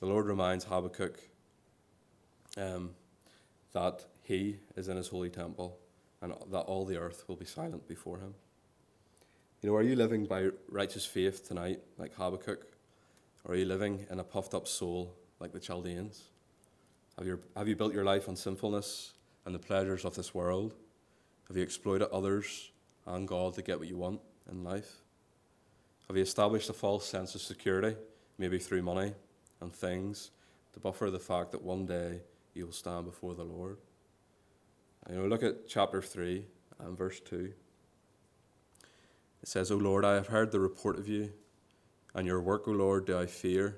The 0.00 0.06
Lord 0.06 0.26
reminds 0.26 0.66
Habakkuk 0.66 1.18
um, 2.58 2.90
that 3.72 4.04
he 4.22 4.58
is 4.76 4.88
in 4.88 4.98
his 4.98 5.08
holy 5.08 5.30
temple 5.30 5.78
and 6.20 6.34
that 6.50 6.60
all 6.60 6.84
the 6.84 6.98
earth 6.98 7.24
will 7.26 7.36
be 7.36 7.46
silent 7.46 7.88
before 7.88 8.18
him. 8.18 8.34
You 9.62 9.70
know, 9.70 9.76
are 9.76 9.82
you 9.82 9.96
living 9.96 10.26
by 10.26 10.50
righteous 10.68 11.06
faith 11.06 11.48
tonight, 11.48 11.80
like 11.96 12.14
Habakkuk? 12.14 12.66
Or 13.44 13.54
are 13.54 13.56
you 13.56 13.64
living 13.64 14.04
in 14.10 14.20
a 14.20 14.24
puffed 14.24 14.52
up 14.52 14.68
soul, 14.68 15.14
like 15.40 15.52
the 15.52 15.60
Chaldeans? 15.60 16.24
Have 17.16 17.26
you, 17.26 17.40
have 17.56 17.66
you 17.66 17.76
built 17.76 17.94
your 17.94 18.04
life 18.04 18.28
on 18.28 18.36
sinfulness 18.36 19.12
and 19.46 19.54
the 19.54 19.58
pleasures 19.58 20.04
of 20.04 20.14
this 20.14 20.34
world? 20.34 20.74
Have 21.48 21.56
you 21.56 21.62
exploited 21.62 22.08
others 22.10 22.72
and 23.06 23.26
God 23.26 23.54
to 23.54 23.62
get 23.62 23.78
what 23.78 23.88
you 23.88 23.96
want 23.96 24.20
in 24.50 24.62
life? 24.62 25.07
Have 26.08 26.16
you 26.16 26.22
established 26.22 26.70
a 26.70 26.72
false 26.72 27.06
sense 27.06 27.34
of 27.34 27.42
security, 27.42 27.94
maybe 28.38 28.58
through 28.58 28.80
money 28.82 29.12
and 29.60 29.70
things, 29.70 30.30
to 30.72 30.80
buffer 30.80 31.10
the 31.10 31.18
fact 31.18 31.52
that 31.52 31.62
one 31.62 31.84
day 31.84 32.22
you 32.54 32.64
will 32.64 32.72
stand 32.72 33.04
before 33.04 33.34
the 33.34 33.44
Lord? 33.44 33.76
You 35.10 35.16
know, 35.16 35.26
look 35.26 35.42
at 35.42 35.68
chapter 35.68 36.00
3 36.00 36.46
and 36.80 36.96
verse 36.96 37.20
2. 37.20 37.52
It 39.42 39.48
says, 39.48 39.70
O 39.70 39.76
Lord, 39.76 40.04
I 40.04 40.14
have 40.14 40.28
heard 40.28 40.50
the 40.50 40.60
report 40.60 40.98
of 40.98 41.08
you, 41.08 41.30
and 42.14 42.26
your 42.26 42.40
work, 42.40 42.66
O 42.68 42.70
Lord, 42.72 43.04
do 43.04 43.18
I 43.18 43.26
fear. 43.26 43.76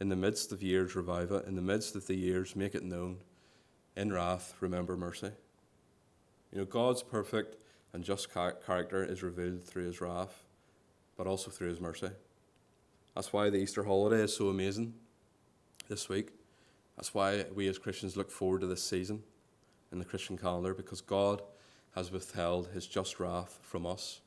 In 0.00 0.08
the 0.08 0.16
midst 0.16 0.50
of 0.50 0.64
years, 0.64 0.96
revive 0.96 1.30
it. 1.30 1.46
In 1.46 1.54
the 1.54 1.62
midst 1.62 1.94
of 1.94 2.08
the 2.08 2.16
years, 2.16 2.56
make 2.56 2.74
it 2.74 2.82
known. 2.82 3.18
In 3.96 4.12
wrath, 4.12 4.54
remember 4.58 4.96
mercy. 4.96 5.30
You 6.52 6.58
know, 6.58 6.64
God's 6.64 7.04
perfect 7.04 7.56
and 7.92 8.02
just 8.02 8.32
character 8.32 9.04
is 9.04 9.22
revealed 9.22 9.64
through 9.64 9.86
his 9.86 10.00
wrath, 10.00 10.42
but 11.16 11.26
also 11.26 11.50
through 11.50 11.68
his 11.68 11.80
mercy. 11.80 12.10
That's 13.14 13.32
why 13.32 13.50
the 13.50 13.58
Easter 13.58 13.84
holiday 13.84 14.22
is 14.22 14.34
so 14.34 14.48
amazing 14.48 14.94
this 15.88 16.08
week. 16.08 16.30
That's 16.96 17.12
why 17.14 17.44
we 17.54 17.68
as 17.68 17.78
Christians 17.78 18.16
look 18.16 18.30
forward 18.30 18.62
to 18.62 18.66
this 18.66 18.82
season 18.82 19.22
in 19.90 19.98
the 19.98 20.04
Christian 20.04 20.38
calendar, 20.38 20.74
because 20.74 21.00
God 21.00 21.42
has 21.94 22.10
withheld 22.10 22.68
his 22.68 22.86
just 22.86 23.20
wrath 23.20 23.58
from 23.62 23.86
us 23.86 24.20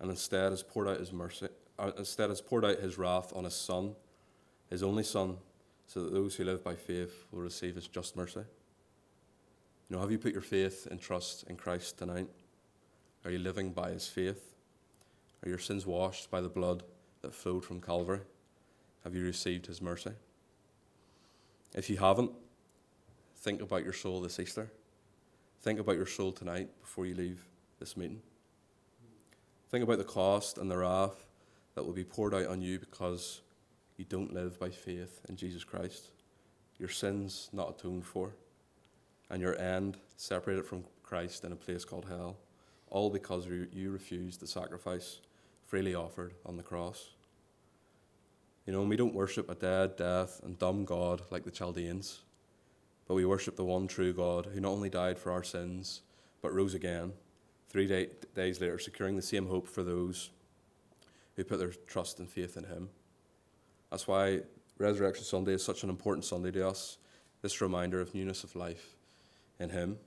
and 0.00 0.10
instead 0.10 0.50
has 0.50 0.62
poured 0.62 0.88
out 0.88 0.98
his 0.98 1.12
mercy, 1.12 1.48
uh, 1.78 1.92
instead 1.96 2.28
has 2.28 2.40
poured 2.40 2.64
out 2.64 2.78
his 2.78 2.98
wrath 2.98 3.32
on 3.34 3.44
his 3.44 3.54
Son, 3.54 3.94
his 4.70 4.82
only 4.82 5.04
Son, 5.04 5.36
so 5.86 6.02
that 6.02 6.12
those 6.12 6.34
who 6.34 6.44
live 6.44 6.62
by 6.62 6.74
faith 6.74 7.24
will 7.30 7.40
receive 7.40 7.76
his 7.76 7.88
just 7.88 8.16
mercy. 8.16 8.40
You 9.88 9.96
know, 9.96 10.00
have 10.00 10.10
you 10.10 10.18
put 10.18 10.32
your 10.32 10.42
faith 10.42 10.86
and 10.90 11.00
trust 11.00 11.44
in 11.48 11.56
Christ 11.56 11.98
tonight? 11.98 12.28
Are 13.24 13.30
you 13.30 13.38
living 13.38 13.70
by 13.70 13.90
his 13.90 14.06
faith? 14.06 14.54
Are 15.44 15.48
your 15.48 15.58
sins 15.58 15.86
washed 15.86 16.30
by 16.30 16.40
the 16.40 16.48
blood 16.48 16.82
that 17.22 17.34
flowed 17.34 17.64
from 17.64 17.80
Calvary? 17.80 18.20
Have 19.04 19.14
you 19.14 19.24
received 19.24 19.66
his 19.66 19.80
mercy? 19.80 20.12
If 21.74 21.88
you 21.88 21.96
haven't, 21.96 22.32
think 23.36 23.62
about 23.62 23.84
your 23.84 23.92
soul 23.92 24.20
this 24.20 24.40
Easter. 24.40 24.70
Think 25.62 25.80
about 25.80 25.96
your 25.96 26.06
soul 26.06 26.32
tonight 26.32 26.68
before 26.80 27.06
you 27.06 27.14
leave 27.14 27.44
this 27.78 27.96
meeting. 27.96 28.20
Think 29.70 29.84
about 29.84 29.98
the 29.98 30.04
cost 30.04 30.58
and 30.58 30.70
the 30.70 30.78
wrath 30.78 31.26
that 31.74 31.84
will 31.84 31.92
be 31.92 32.04
poured 32.04 32.34
out 32.34 32.46
on 32.46 32.60
you 32.60 32.78
because 32.78 33.42
you 33.96 34.04
don't 34.04 34.32
live 34.32 34.58
by 34.58 34.70
faith 34.70 35.20
in 35.28 35.36
Jesus 35.36 35.62
Christ. 35.62 36.08
Your 36.78 36.88
sins 36.88 37.48
not 37.52 37.78
atoned 37.78 38.06
for 38.06 38.32
and 39.30 39.42
your 39.42 39.58
end 39.58 39.98
separated 40.16 40.64
from 40.64 40.84
Christ 41.02 41.44
in 41.44 41.52
a 41.52 41.56
place 41.56 41.84
called 41.84 42.06
hell, 42.08 42.36
all 42.88 43.10
because 43.10 43.46
you 43.46 43.90
refused 43.90 44.40
the 44.40 44.46
sacrifice 44.46 45.20
freely 45.68 45.94
offered 45.94 46.32
on 46.46 46.56
the 46.56 46.62
cross. 46.62 47.10
You 48.66 48.72
know, 48.72 48.82
we 48.82 48.96
don't 48.96 49.14
worship 49.14 49.50
a 49.50 49.54
dead, 49.54 49.96
death, 49.96 50.40
and 50.42 50.58
dumb 50.58 50.86
God 50.86 51.22
like 51.30 51.44
the 51.44 51.50
Chaldeans, 51.50 52.20
but 53.06 53.14
we 53.14 53.26
worship 53.26 53.56
the 53.56 53.64
one 53.64 53.86
true 53.86 54.14
God 54.14 54.46
who 54.46 54.60
not 54.60 54.70
only 54.70 54.88
died 54.88 55.18
for 55.18 55.30
our 55.30 55.42
sins, 55.42 56.00
but 56.40 56.54
rose 56.54 56.74
again 56.74 57.12
three 57.68 57.86
day, 57.86 58.08
days 58.34 58.60
later, 58.62 58.78
securing 58.78 59.16
the 59.16 59.22
same 59.22 59.46
hope 59.46 59.68
for 59.68 59.82
those 59.82 60.30
who 61.36 61.44
put 61.44 61.58
their 61.58 61.72
trust 61.86 62.18
and 62.18 62.30
faith 62.30 62.56
in 62.56 62.64
Him. 62.64 62.88
That's 63.90 64.08
why 64.08 64.40
Resurrection 64.78 65.24
Sunday 65.24 65.52
is 65.52 65.64
such 65.64 65.82
an 65.82 65.90
important 65.90 66.24
Sunday 66.24 66.50
to 66.52 66.66
us, 66.66 66.96
this 67.42 67.60
reminder 67.60 68.00
of 68.00 68.14
newness 68.14 68.42
of 68.42 68.56
life 68.56 68.96
in 69.58 69.68
Him. 69.68 69.98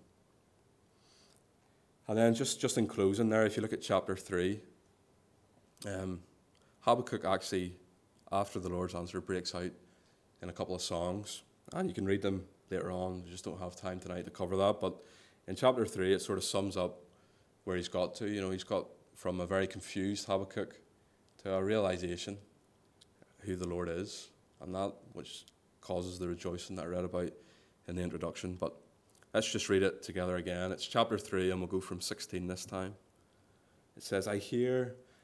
And 2.08 2.18
then, 2.18 2.34
just, 2.34 2.60
just 2.60 2.80
in 2.80 2.88
closing, 2.88 3.30
there, 3.30 3.46
if 3.46 3.56
you 3.56 3.62
look 3.62 3.74
at 3.74 3.82
chapter 3.82 4.16
3, 4.16 4.60
um, 5.86 6.22
Habakkuk 6.82 7.26
actually, 7.26 7.76
after 8.32 8.60
the 8.60 8.70
Lord's 8.70 8.96
answer, 8.96 9.22
breaks 9.22 9.54
out 9.56 9.72
in 10.42 10.50
a 10.50 10.54
couple 10.54 10.76
of 10.76 10.82
songs. 10.82 11.44
And 11.74 11.88
you 11.88 11.94
can 11.94 12.06
read 12.06 12.22
them 12.22 12.46
later 12.70 12.92
on. 12.92 13.24
We 13.24 13.30
just 13.30 13.46
don't 13.46 13.60
have 13.60 13.76
time 13.76 14.00
tonight 14.00 14.26
to 14.26 14.32
cover 14.32 14.58
that. 14.58 14.82
But 14.82 14.96
in 15.48 15.56
chapter 15.56 15.86
3, 15.86 16.14
it 16.14 16.22
sort 16.22 16.38
of 16.38 16.44
sums 16.44 16.78
up 16.78 17.00
where 17.64 17.78
he's 17.78 17.88
got 17.88 18.16
to. 18.16 18.28
You 18.28 18.42
know, 18.42 18.52
he's 18.52 18.64
got 18.64 18.88
from 19.16 19.40
a 19.40 19.46
very 19.46 19.68
confused 19.68 20.26
Habakkuk 20.26 20.76
to 21.44 21.54
a 21.54 21.64
realization 21.64 22.38
who 23.42 23.56
the 23.56 23.68
Lord 23.68 23.90
is, 23.90 24.30
and 24.62 24.74
that 24.76 24.94
which 25.14 25.46
causes 25.82 26.20
the 26.20 26.28
rejoicing 26.28 26.76
that 26.76 26.86
I 26.86 26.90
read 26.90 27.06
about 27.06 27.32
in 27.88 27.96
the 27.96 28.02
introduction. 28.02 28.54
But 28.54 28.76
let's 29.34 29.52
just 29.52 29.70
read 29.70 29.84
it 29.84 30.04
together 30.04 30.38
again. 30.38 30.72
It's 30.72 30.86
chapter 30.86 31.18
3, 31.18 31.52
and 31.52 31.60
we'll 31.60 31.68
go 31.68 31.82
from 31.82 32.02
16 32.02 32.48
this 32.48 32.66
time. 32.66 32.96
It 33.98 34.04
says, 34.04 34.28
I 34.28 34.38
hear, 34.38 34.96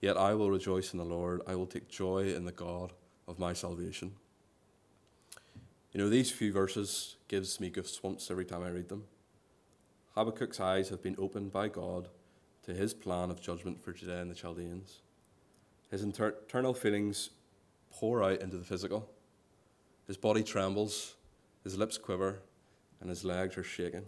Yet 0.00 0.16
I 0.16 0.34
will 0.34 0.50
rejoice 0.50 0.92
in 0.92 0.98
the 0.98 1.04
Lord. 1.04 1.42
I 1.46 1.54
will 1.54 1.66
take 1.66 1.88
joy 1.88 2.32
in 2.34 2.44
the 2.44 2.52
God 2.52 2.92
of 3.28 3.38
my 3.38 3.52
salvation. 3.52 4.12
You 5.92 6.00
know, 6.00 6.08
these 6.08 6.30
few 6.30 6.52
verses 6.52 7.16
gives 7.28 7.60
me 7.60 7.70
goosebumps 7.70 8.30
every 8.30 8.44
time 8.44 8.62
I 8.62 8.70
read 8.70 8.88
them. 8.88 9.04
Habakkuk's 10.16 10.60
eyes 10.60 10.88
have 10.88 11.02
been 11.02 11.16
opened 11.18 11.52
by 11.52 11.68
God 11.68 12.08
to 12.64 12.72
his 12.74 12.94
plan 12.94 13.30
of 13.30 13.40
judgment 13.40 13.82
for 13.82 13.92
Judah 13.92 14.18
and 14.18 14.30
the 14.30 14.34
Chaldeans. 14.34 15.02
His 15.90 16.02
inter- 16.02 16.36
internal 16.42 16.74
feelings 16.74 17.30
pour 17.90 18.22
out 18.22 18.40
into 18.40 18.56
the 18.56 18.64
physical. 18.64 19.10
His 20.06 20.16
body 20.16 20.42
trembles, 20.42 21.16
his 21.64 21.76
lips 21.76 21.98
quiver, 21.98 22.42
and 23.00 23.10
his 23.10 23.24
legs 23.24 23.56
are 23.56 23.64
shaking 23.64 24.04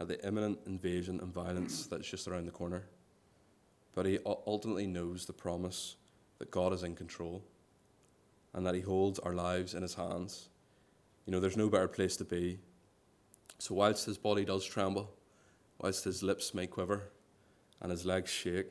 at 0.00 0.08
the 0.08 0.24
imminent 0.26 0.58
invasion 0.66 1.20
and 1.20 1.32
violence 1.32 1.86
that's 1.86 2.08
just 2.08 2.28
around 2.28 2.46
the 2.46 2.52
corner. 2.52 2.84
But 3.94 4.06
he 4.06 4.18
ultimately 4.24 4.86
knows 4.86 5.26
the 5.26 5.32
promise 5.32 5.96
that 6.38 6.50
God 6.50 6.72
is 6.72 6.82
in 6.82 6.94
control 6.94 7.42
and 8.52 8.66
that 8.66 8.74
he 8.74 8.80
holds 8.80 9.18
our 9.20 9.34
lives 9.34 9.74
in 9.74 9.82
his 9.82 9.94
hands. 9.94 10.48
You 11.26 11.32
know, 11.32 11.40
there's 11.40 11.56
no 11.56 11.68
better 11.68 11.88
place 11.88 12.16
to 12.16 12.24
be. 12.24 12.58
So, 13.58 13.74
whilst 13.74 14.06
his 14.06 14.18
body 14.18 14.44
does 14.44 14.64
tremble, 14.64 15.10
whilst 15.78 16.04
his 16.04 16.22
lips 16.22 16.54
may 16.54 16.66
quiver 16.66 17.10
and 17.80 17.90
his 17.90 18.04
legs 18.04 18.30
shake, 18.30 18.66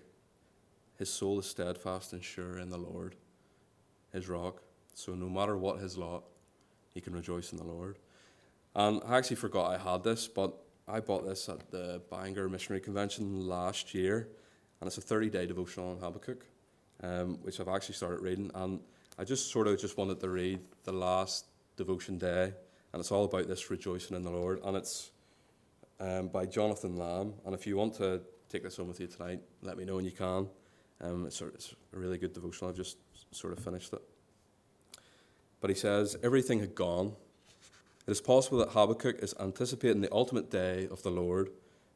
his 0.98 1.10
soul 1.10 1.40
is 1.40 1.46
steadfast 1.46 2.14
and 2.14 2.24
sure 2.24 2.60
in 2.60 2.70
the 2.70 2.78
Lord, 2.78 3.16
his 4.12 4.30
rock. 4.30 4.62
So 4.94 5.16
no 5.16 5.28
matter 5.28 5.58
what 5.58 5.80
his 5.80 5.98
lot, 5.98 6.24
he 6.94 7.02
can 7.02 7.14
rejoice 7.14 7.52
in 7.52 7.58
the 7.58 7.64
Lord. 7.64 7.98
And 8.76 9.02
I 9.06 9.18
actually 9.18 9.38
forgot 9.38 9.72
I 9.72 9.78
had 9.78 10.04
this, 10.04 10.28
but 10.28 10.54
I 10.88 11.00
bought 11.00 11.26
this 11.26 11.50
at 11.50 11.72
the 11.72 12.02
Bangor 12.12 12.50
Missionary 12.50 12.82
Convention 12.82 13.48
last 13.48 13.94
year, 13.94 14.30
and 14.84 14.90
it's 14.90 14.98
a 14.98 15.02
30 15.02 15.30
day 15.30 15.46
devotional 15.46 15.92
on 15.92 15.98
Habakkuk, 15.98 16.46
um, 17.04 17.38
which 17.42 17.62
I've 17.62 17.70
actually 17.70 17.96
started 17.96 18.20
reading. 18.20 18.52
And 18.54 18.82
I 19.18 19.24
just 19.24 19.50
sort 19.50 19.68
of 19.68 19.80
just 19.80 19.98
wanted 19.98 20.20
to 20.20 20.28
read 20.28 20.60
the 20.84 20.92
last 20.92 21.46
devotion 21.78 22.18
day, 22.18 22.52
and 22.92 23.00
it's 23.00 23.10
all 23.10 23.24
about 23.24 23.48
this 23.48 23.72
rejoicing 23.72 24.18
in 24.18 24.24
the 24.24 24.30
Lord. 24.30 24.60
And 24.66 24.76
it's 24.76 25.12
um, 26.02 26.28
by 26.28 26.46
Jonathan 26.46 26.98
Lamb. 26.98 27.34
And 27.46 27.56
if 27.56 27.66
you 27.66 27.78
want 27.78 27.94
to 28.00 28.24
take 28.50 28.64
this 28.64 28.76
home 28.76 28.90
with 28.90 29.00
you 29.00 29.08
tonight, 29.08 29.40
let 29.62 29.78
me 29.78 29.86
know 29.86 29.96
when 29.96 30.04
you 30.04 30.12
can. 30.12 30.50
Um, 31.00 31.28
it's, 31.28 31.42
it's 31.42 31.74
a 31.94 31.98
really 31.98 32.18
good 32.18 32.34
devotional. 32.34 32.70
I've 32.70 32.76
just 32.76 32.98
sort 33.32 33.54
of 33.54 33.64
finished 33.64 33.94
it. 33.94 34.02
But 35.62 35.70
he 35.70 35.78
says, 35.78 36.18
Everything 36.24 36.60
had 36.60 36.76
gone. 36.76 37.14
It 38.06 38.12
is 38.12 38.20
possible 38.20 38.58
that 38.58 38.72
Habakkuk 38.72 39.24
is 39.24 39.34
anticipating 39.40 40.02
the 40.02 40.12
ultimate 40.12 40.52
day 40.52 40.90
of 40.92 41.04
the 41.04 41.10
Lord, 41.10 41.52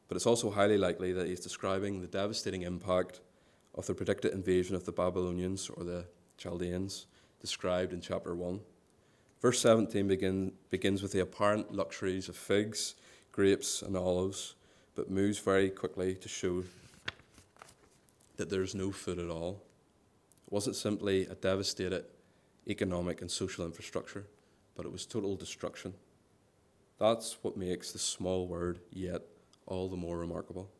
but 0.08 0.16
it's 0.16 0.26
also 0.26 0.50
highly 0.50 0.78
likely 0.78 1.12
that 1.12 1.26
he's 1.26 1.40
describing 1.40 2.00
the 2.00 2.06
devastating 2.06 2.62
impact 2.62 3.20
of 3.74 3.86
the 3.86 3.94
predicted 3.94 4.32
invasion 4.32 4.74
of 4.74 4.84
the 4.84 4.92
Babylonians 4.92 5.70
or 5.70 5.84
the 5.84 6.06
Chaldeans 6.38 7.06
described 7.40 7.92
in 7.92 8.00
chapter 8.00 8.34
1. 8.34 8.60
Verse 9.40 9.60
17 9.60 10.08
begin, 10.08 10.52
begins 10.70 11.02
with 11.02 11.12
the 11.12 11.20
apparent 11.20 11.72
luxuries 11.72 12.28
of 12.28 12.36
figs, 12.36 12.94
grapes, 13.30 13.82
and 13.82 13.96
olives, 13.96 14.54
but 14.94 15.10
moves 15.10 15.38
very 15.38 15.70
quickly 15.70 16.14
to 16.16 16.28
show 16.28 16.64
that 18.36 18.50
there's 18.50 18.74
no 18.74 18.90
food 18.90 19.18
at 19.18 19.30
all. 19.30 19.62
It 20.46 20.52
wasn't 20.52 20.76
simply 20.76 21.26
a 21.26 21.34
devastated 21.34 22.04
economic 22.66 23.20
and 23.20 23.30
social 23.30 23.64
infrastructure, 23.64 24.24
but 24.74 24.86
it 24.86 24.92
was 24.92 25.06
total 25.06 25.36
destruction. 25.36 25.94
That's 26.98 27.36
what 27.42 27.56
makes 27.56 27.92
the 27.92 27.98
small 27.98 28.48
word 28.48 28.80
yet 28.90 29.22
all 29.68 29.88
the 29.88 29.96
more 29.96 30.18
remarkable. 30.18 30.70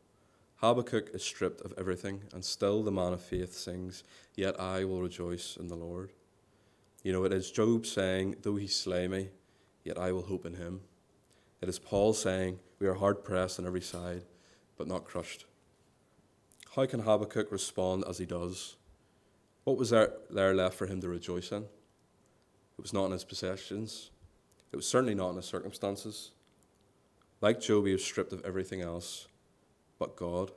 Habakkuk 0.57 1.11
is 1.13 1.23
stripped 1.23 1.61
of 1.61 1.73
everything, 1.77 2.23
and 2.33 2.43
still 2.43 2.83
the 2.83 2.91
man 2.91 3.13
of 3.13 3.21
faith 3.21 3.53
sings, 3.53 4.03
Yet 4.35 4.59
I 4.59 4.83
will 4.83 5.01
rejoice 5.01 5.55
in 5.57 5.67
the 5.67 5.75
Lord. 5.75 6.11
You 7.01 7.13
know, 7.13 7.23
it 7.23 7.31
is 7.31 7.49
Job 7.49 7.85
saying, 7.85 8.35
Though 8.41 8.57
he 8.57 8.67
slay 8.67 9.07
me, 9.07 9.29
yet 9.85 9.97
I 9.97 10.11
will 10.11 10.23
hope 10.23 10.45
in 10.45 10.55
him. 10.55 10.81
It 11.61 11.69
is 11.69 11.79
Paul 11.79 12.13
saying, 12.13 12.59
We 12.79 12.87
are 12.87 12.95
hard 12.95 13.23
pressed 13.23 13.57
on 13.57 13.65
every 13.65 13.81
side, 13.81 14.25
but 14.77 14.87
not 14.87 15.05
crushed. 15.05 15.45
How 16.75 16.85
can 16.85 17.01
Habakkuk 17.01 17.51
respond 17.51 18.03
as 18.07 18.17
he 18.17 18.25
does? 18.25 18.75
What 19.63 19.77
was 19.77 19.91
there, 19.91 20.13
there 20.29 20.53
left 20.53 20.75
for 20.75 20.87
him 20.87 20.99
to 21.01 21.07
rejoice 21.07 21.51
in? 21.51 21.63
It 21.63 22.81
was 22.81 22.93
not 22.93 23.05
in 23.05 23.11
his 23.11 23.23
possessions. 23.23 24.11
It 24.71 24.75
was 24.75 24.87
certainly 24.87 25.15
not 25.15 25.31
in 25.31 25.35
his 25.37 25.45
circumstances. 25.45 26.31
Like 27.41 27.61
Job, 27.61 27.85
he 27.85 27.93
was 27.93 28.03
stripped 28.03 28.33
of 28.33 28.43
everything 28.45 28.81
else 28.81 29.27
but 29.97 30.15
God. 30.15 30.51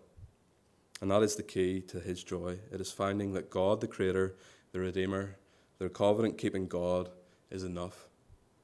And 1.01 1.11
that 1.11 1.23
is 1.23 1.37
the 1.37 1.42
key 1.42 1.81
to 1.88 2.01
his 2.01 2.23
joy. 2.23 2.59
It 2.73 2.81
is 2.81 2.92
finding 2.92 3.33
that 3.35 3.51
God, 3.51 3.81
the 3.81 3.88
Creator, 3.88 4.37
the 4.73 4.81
Redeemer, 4.81 5.37
the 5.79 5.88
covenant 5.88 6.38
keeping 6.38 6.66
God, 6.66 7.11
is 7.51 7.64
enough. 7.64 8.09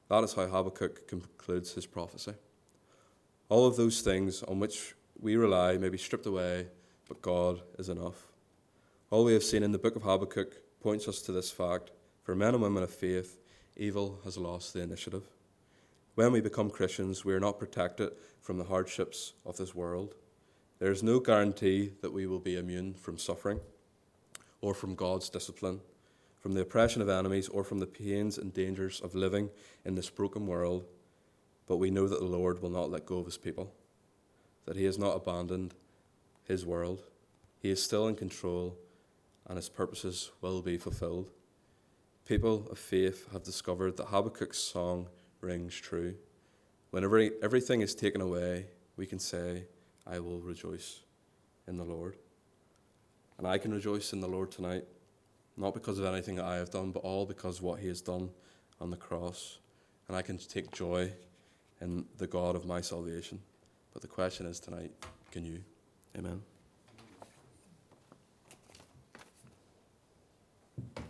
That 0.09 0.23
is 0.23 0.33
how 0.33 0.47
Habakkuk 0.47 1.07
concludes 1.07 1.73
his 1.73 1.85
prophecy. 1.85 2.33
All 3.49 3.67
of 3.67 3.75
those 3.75 4.01
things 4.01 4.41
on 4.43 4.59
which 4.59 4.95
we 5.19 5.35
rely 5.35 5.77
may 5.77 5.89
be 5.89 5.97
stripped 5.97 6.25
away 6.25 6.67
but 7.09 7.21
God 7.21 7.61
is 7.77 7.89
enough. 7.89 8.27
All 9.09 9.25
we 9.25 9.33
have 9.33 9.43
seen 9.43 9.63
in 9.63 9.71
the 9.71 9.79
book 9.79 9.95
of 9.95 10.03
Habakkuk 10.03 10.53
points 10.81 11.07
us 11.07 11.21
to 11.23 11.31
this 11.31 11.51
fact 11.51 11.91
for 12.23 12.35
men 12.35 12.53
and 12.53 12.61
women 12.61 12.83
of 12.83 12.91
faith, 12.91 13.39
evil 13.75 14.19
has 14.23 14.37
lost 14.37 14.73
the 14.73 14.81
initiative. 14.81 15.23
When 16.15 16.31
we 16.31 16.41
become 16.41 16.69
Christians, 16.69 17.23
we 17.23 17.33
are 17.33 17.39
not 17.39 17.59
protected 17.59 18.11
from 18.41 18.57
the 18.57 18.65
hardships 18.65 19.33
of 19.45 19.57
this 19.57 19.73
world. 19.73 20.15
There 20.79 20.91
is 20.91 21.03
no 21.03 21.19
guarantee 21.19 21.93
that 22.01 22.11
we 22.13 22.25
will 22.25 22.39
be 22.39 22.57
immune 22.57 22.93
from 22.93 23.17
suffering 23.17 23.59
or 24.61 24.73
from 24.73 24.95
God's 24.95 25.29
discipline, 25.29 25.81
from 26.39 26.53
the 26.53 26.61
oppression 26.61 27.01
of 27.01 27.09
enemies, 27.09 27.47
or 27.47 27.63
from 27.63 27.79
the 27.79 27.85
pains 27.85 28.37
and 28.37 28.53
dangers 28.53 28.99
of 29.01 29.15
living 29.15 29.49
in 29.85 29.95
this 29.95 30.09
broken 30.09 30.47
world. 30.47 30.85
But 31.67 31.77
we 31.77 31.91
know 31.91 32.07
that 32.07 32.19
the 32.19 32.25
Lord 32.25 32.61
will 32.61 32.69
not 32.69 32.89
let 32.89 33.05
go 33.05 33.19
of 33.19 33.25
his 33.25 33.37
people, 33.37 33.73
that 34.65 34.75
he 34.75 34.85
has 34.85 34.97
not 34.97 35.15
abandoned 35.15 35.75
his 36.43 36.65
world. 36.65 37.03
He 37.61 37.69
is 37.69 37.83
still 37.83 38.07
in 38.07 38.15
control, 38.15 38.77
and 39.47 39.57
his 39.57 39.69
purposes 39.69 40.31
will 40.41 40.61
be 40.61 40.77
fulfilled. 40.77 41.29
People 42.25 42.67
of 42.69 42.77
faith 42.77 43.31
have 43.31 43.43
discovered 43.43 43.97
that 43.97 44.07
Habakkuk's 44.07 44.59
song 44.59 45.07
rings 45.41 45.75
true. 45.75 46.15
Whenever 46.91 47.29
everything 47.41 47.81
is 47.81 47.93
taken 47.95 48.21
away, 48.21 48.65
we 48.97 49.05
can 49.05 49.19
say, 49.19 49.65
I 50.05 50.19
will 50.19 50.39
rejoice 50.39 51.01
in 51.67 51.77
the 51.77 51.83
Lord. 51.83 52.15
And 53.37 53.47
I 53.47 53.57
can 53.57 53.73
rejoice 53.73 54.11
in 54.11 54.19
the 54.19 54.27
Lord 54.27 54.51
tonight, 54.51 54.83
not 55.55 55.73
because 55.73 55.99
of 55.99 56.05
anything 56.05 56.35
that 56.35 56.45
I 56.45 56.55
have 56.55 56.71
done, 56.71 56.91
but 56.91 57.03
all 57.03 57.25
because 57.25 57.61
what 57.61 57.79
He 57.79 57.87
has 57.87 58.01
done 58.01 58.29
on 58.81 58.89
the 58.89 58.97
cross. 58.97 59.59
And 60.07 60.17
I 60.17 60.21
can 60.21 60.37
take 60.37 60.71
joy 60.71 61.11
in 61.79 62.05
the 62.17 62.27
God 62.27 62.55
of 62.55 62.65
my 62.65 62.81
salvation. 62.81 63.39
But 63.93 64.01
the 64.01 64.07
question 64.07 64.45
is 64.45 64.59
tonight 64.59 64.91
can 65.31 65.45
you? 65.45 65.63
Amen. 66.17 66.41